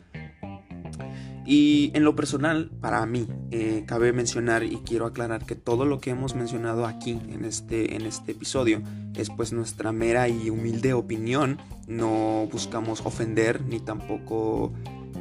Y 1.44 1.90
en 1.94 2.04
lo 2.04 2.14
personal, 2.14 2.70
para 2.80 3.04
mí, 3.04 3.26
eh, 3.50 3.82
cabe 3.88 4.12
mencionar 4.12 4.62
y 4.62 4.76
quiero 4.86 5.06
aclarar 5.06 5.46
que 5.46 5.56
todo 5.56 5.84
lo 5.84 5.98
que 5.98 6.10
hemos 6.10 6.36
mencionado 6.36 6.86
aquí 6.86 7.18
en 7.28 7.44
este, 7.44 7.96
en 7.96 8.02
este 8.02 8.30
episodio 8.30 8.82
es 9.16 9.30
pues 9.30 9.52
nuestra 9.52 9.90
mera 9.90 10.28
y 10.28 10.48
humilde 10.48 10.92
opinión. 10.92 11.58
No 11.88 12.48
buscamos 12.52 13.00
ofender 13.04 13.62
ni 13.62 13.80
tampoco 13.80 14.72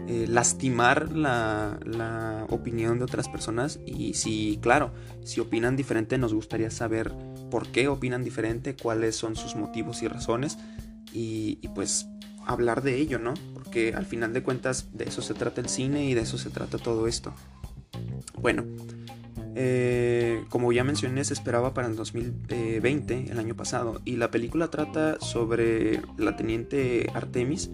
eh, 0.08 0.26
lastimar 0.28 1.12
la, 1.12 1.80
la, 1.86 2.46
opinión 2.50 2.98
de 2.98 3.06
otras 3.06 3.30
personas. 3.30 3.80
Y 3.86 4.14
si, 4.14 4.60
claro, 4.62 4.92
si 5.24 5.40
opinan 5.40 5.76
diferente, 5.76 6.18
nos 6.18 6.34
gustaría 6.34 6.72
saber 6.72 7.14
por 7.50 7.68
qué 7.68 7.88
opinan 7.88 8.24
diferente, 8.24 8.76
cuáles 8.76 9.16
son 9.16 9.36
sus 9.36 9.56
motivos 9.56 10.02
y 10.02 10.08
razones 10.08 10.58
y, 11.14 11.68
pues 11.76 12.08
hablar 12.46 12.82
de 12.82 12.98
ello, 12.98 13.20
¿no? 13.20 13.34
Porque 13.54 13.94
al 13.94 14.06
final 14.06 14.34
de 14.34 14.42
cuentas 14.42 14.90
de 14.94 15.06
eso 15.06 15.22
se 15.22 15.34
trata 15.34 15.62
el 15.62 15.70
cine 15.70 16.06
y 16.06 16.14
de 16.16 16.22
eso 16.22 16.38
se 16.38 16.50
trata 16.50 16.78
todo 16.78 17.08
esto. 17.08 17.34
Bueno, 18.40 18.66
eh, 19.56 20.44
como 20.50 20.72
ya 20.72 20.84
mencioné, 20.84 21.24
se 21.24 21.34
esperaba 21.34 21.74
para 21.74 21.88
el 21.88 21.96
2020, 21.96 23.32
el 23.32 23.40
año 23.40 23.56
pasado, 23.56 24.02
y 24.06 24.16
la 24.16 24.32
película 24.32 24.70
trata 24.70 25.20
sobre 25.20 26.02
la 26.18 26.36
teniente 26.36 27.08
Artemis 27.14 27.70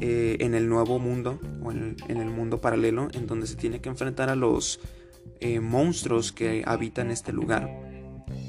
eh, 0.00 0.36
en 0.40 0.54
el 0.54 0.68
nuevo 0.68 0.98
mundo, 0.98 1.38
o 1.62 1.72
en, 1.72 1.96
el 2.08 2.30
mundo 2.30 2.60
paralelo, 2.60 3.08
en 3.12 3.26
donde 3.26 3.46
se 3.46 3.56
tiene 3.56 3.80
que 3.80 3.88
enfrentar 3.88 4.28
a 4.28 4.36
los 4.36 4.80
eh, 5.40 5.60
monstruos 5.60 6.32
que 6.32 6.62
habitan 6.66 7.10
este 7.10 7.32
lugar 7.32 7.68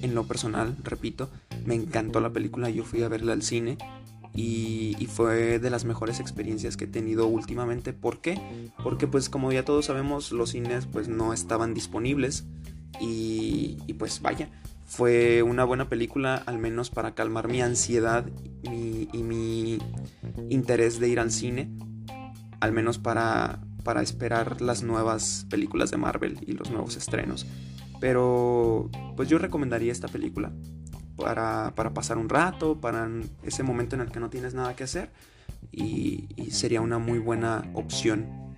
en 0.01 0.15
lo 0.15 0.25
personal, 0.25 0.75
repito, 0.83 1.29
me 1.65 1.75
encantó 1.75 2.19
la 2.19 2.31
película, 2.31 2.69
yo 2.69 2.83
fui 2.83 3.03
a 3.03 3.07
verla 3.07 3.33
al 3.33 3.41
cine 3.41 3.77
y, 4.33 5.07
fue 5.11 5.59
de 5.59 5.69
las 5.69 5.83
mejores 5.83 6.19
experiencias 6.19 6.77
que 6.77 6.85
he 6.85 6.87
tenido 6.87 7.27
últimamente. 7.27 7.93
¿Por 7.93 8.21
qué? 8.21 8.39
Porque 8.81 9.07
pues 9.07 9.29
como 9.29 9.51
ya 9.51 9.65
todos 9.65 9.85
sabemos, 9.85 10.31
los 10.31 10.51
cines 10.51 10.85
pues 10.85 11.07
no 11.09 11.33
estaban 11.33 11.73
disponibles 11.73 12.45
y, 12.99 13.77
pues 13.97 14.21
vaya, 14.21 14.49
fue 14.91 15.41
una 15.41 15.63
buena 15.63 15.87
película 15.87 16.35
al 16.45 16.59
menos 16.59 16.89
para 16.89 17.15
calmar 17.15 17.47
mi 17.47 17.61
ansiedad 17.61 18.25
y 18.61 19.07
mi 19.23 19.79
interés 20.49 20.99
de 20.99 21.07
ir 21.07 21.19
al 21.19 21.31
cine, 21.31 21.71
al 22.59 22.73
menos 22.73 22.97
para, 22.97 23.61
para 23.85 24.01
esperar 24.01 24.61
las 24.61 24.83
nuevas 24.83 25.47
películas 25.49 25.91
de 25.91 25.97
Marvel 25.97 26.39
y 26.45 26.51
los 26.53 26.71
nuevos 26.71 26.97
estrenos. 26.97 27.45
Pero 27.99 28.89
pues 29.15 29.29
yo 29.29 29.37
recomendaría 29.37 29.91
esta 29.91 30.07
película 30.07 30.51
para, 31.15 31.73
pasar 31.93 32.17
un 32.17 32.29
rato, 32.29 32.81
para 32.81 33.09
ese 33.43 33.63
momento 33.63 33.95
en 33.95 34.01
el 34.01 34.11
que 34.11 34.19
no 34.19 34.29
tienes 34.29 34.53
nada 34.53 34.75
que 34.75 34.83
hacer 34.83 35.11
y, 35.71 36.27
sería 36.51 36.81
una 36.81 36.97
muy 36.97 37.19
buena 37.19 37.63
opción. 37.73 38.50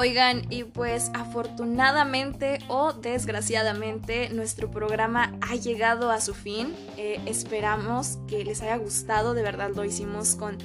Oigan, 0.00 0.46
y 0.48 0.62
pues 0.62 1.10
afortunadamente 1.12 2.60
o 2.68 2.92
desgraciadamente 2.92 4.28
nuestro 4.30 4.70
programa 4.70 5.36
ha 5.40 5.56
llegado 5.56 6.12
a 6.12 6.20
su 6.20 6.34
fin. 6.34 6.72
Eh, 6.96 7.20
esperamos 7.26 8.20
que 8.28 8.44
les 8.44 8.62
haya 8.62 8.76
gustado, 8.76 9.34
de 9.34 9.42
verdad 9.42 9.72
lo 9.74 9.84
hicimos 9.84 10.36
con 10.36 10.58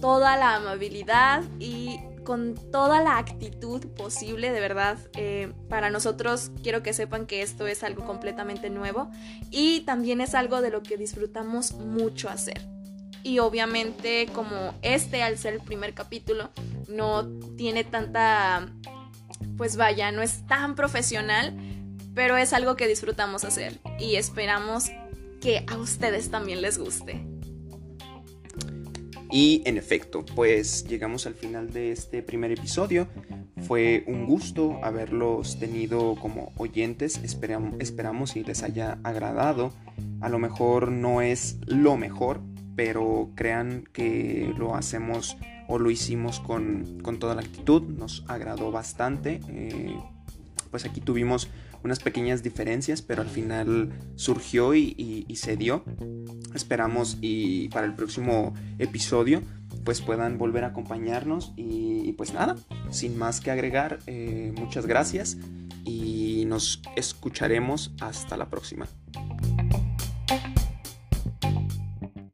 toda 0.00 0.38
la 0.38 0.54
amabilidad 0.54 1.42
y 1.58 2.00
con 2.24 2.54
toda 2.72 3.02
la 3.02 3.18
actitud 3.18 3.86
posible, 3.88 4.50
de 4.50 4.60
verdad. 4.60 4.96
Eh, 5.12 5.52
para 5.68 5.90
nosotros 5.90 6.50
quiero 6.62 6.82
que 6.82 6.94
sepan 6.94 7.26
que 7.26 7.42
esto 7.42 7.66
es 7.66 7.82
algo 7.82 8.06
completamente 8.06 8.70
nuevo 8.70 9.10
y 9.50 9.80
también 9.80 10.22
es 10.22 10.34
algo 10.34 10.62
de 10.62 10.70
lo 10.70 10.82
que 10.82 10.96
disfrutamos 10.96 11.72
mucho 11.72 12.30
hacer. 12.30 12.79
Y 13.22 13.38
obviamente 13.38 14.26
como 14.32 14.74
este 14.82 15.22
al 15.22 15.38
ser 15.38 15.54
el 15.54 15.60
primer 15.60 15.94
capítulo 15.94 16.50
no 16.88 17.28
tiene 17.56 17.84
tanta, 17.84 18.72
pues 19.56 19.76
vaya, 19.76 20.10
no 20.10 20.22
es 20.22 20.46
tan 20.46 20.74
profesional, 20.74 21.56
pero 22.14 22.36
es 22.36 22.52
algo 22.52 22.76
que 22.76 22.88
disfrutamos 22.88 23.44
hacer 23.44 23.78
y 23.98 24.16
esperamos 24.16 24.90
que 25.40 25.64
a 25.68 25.76
ustedes 25.76 26.30
también 26.30 26.62
les 26.62 26.78
guste. 26.78 27.24
Y 29.32 29.62
en 29.64 29.76
efecto, 29.76 30.24
pues 30.34 30.84
llegamos 30.84 31.26
al 31.26 31.34
final 31.34 31.72
de 31.72 31.92
este 31.92 32.22
primer 32.22 32.50
episodio. 32.50 33.06
Fue 33.66 34.02
un 34.08 34.26
gusto 34.26 34.80
haberlos 34.82 35.58
tenido 35.60 36.16
como 36.16 36.52
oyentes. 36.56 37.20
Esperamos, 37.22 38.36
y 38.36 38.42
les 38.42 38.64
haya 38.64 38.98
agradado. 39.04 39.72
A 40.20 40.28
lo 40.28 40.40
mejor 40.40 40.90
no 40.90 41.22
es 41.22 41.58
lo 41.66 41.96
mejor, 41.96 42.40
pero 42.82 43.28
crean 43.34 43.84
que 43.92 44.54
lo 44.56 44.74
hacemos 44.74 45.36
o 45.68 45.78
lo 45.78 45.90
hicimos 45.90 46.40
con, 46.40 47.02
toda 47.20 47.34
la 47.34 47.42
actitud. 47.42 47.82
Nos 47.82 48.24
agradó 48.26 48.70
bastante. 48.70 49.38
Eh, 49.50 49.94
pues 50.70 50.86
aquí 50.86 51.02
tuvimos 51.02 51.50
unas 51.84 52.00
pequeñas 52.00 52.42
diferencias, 52.42 53.02
pero 53.02 53.20
al 53.20 53.28
final 53.28 53.92
surgió 54.14 54.74
y, 54.74 55.26
se 55.34 55.58
dio. 55.58 55.84
Esperamos 56.54 57.18
y 57.20 57.68
para 57.68 57.84
el 57.84 57.92
próximo 57.92 58.54
episodio 58.78 59.42
pues 59.84 60.00
puedan 60.00 60.38
volver 60.38 60.64
a 60.64 60.68
acompañarnos 60.68 61.52
y, 61.56 62.12
pues 62.14 62.32
nada, 62.32 62.56
sin 62.88 63.18
más 63.18 63.42
que 63.42 63.50
agregar, 63.50 63.98
eh, 64.06 64.54
muchas 64.56 64.86
gracias 64.86 65.36
y 65.84 66.44
nos 66.46 66.80
escucharemos 66.96 67.92
hasta 68.00 68.38
la 68.38 68.48
próxima. 68.48 68.86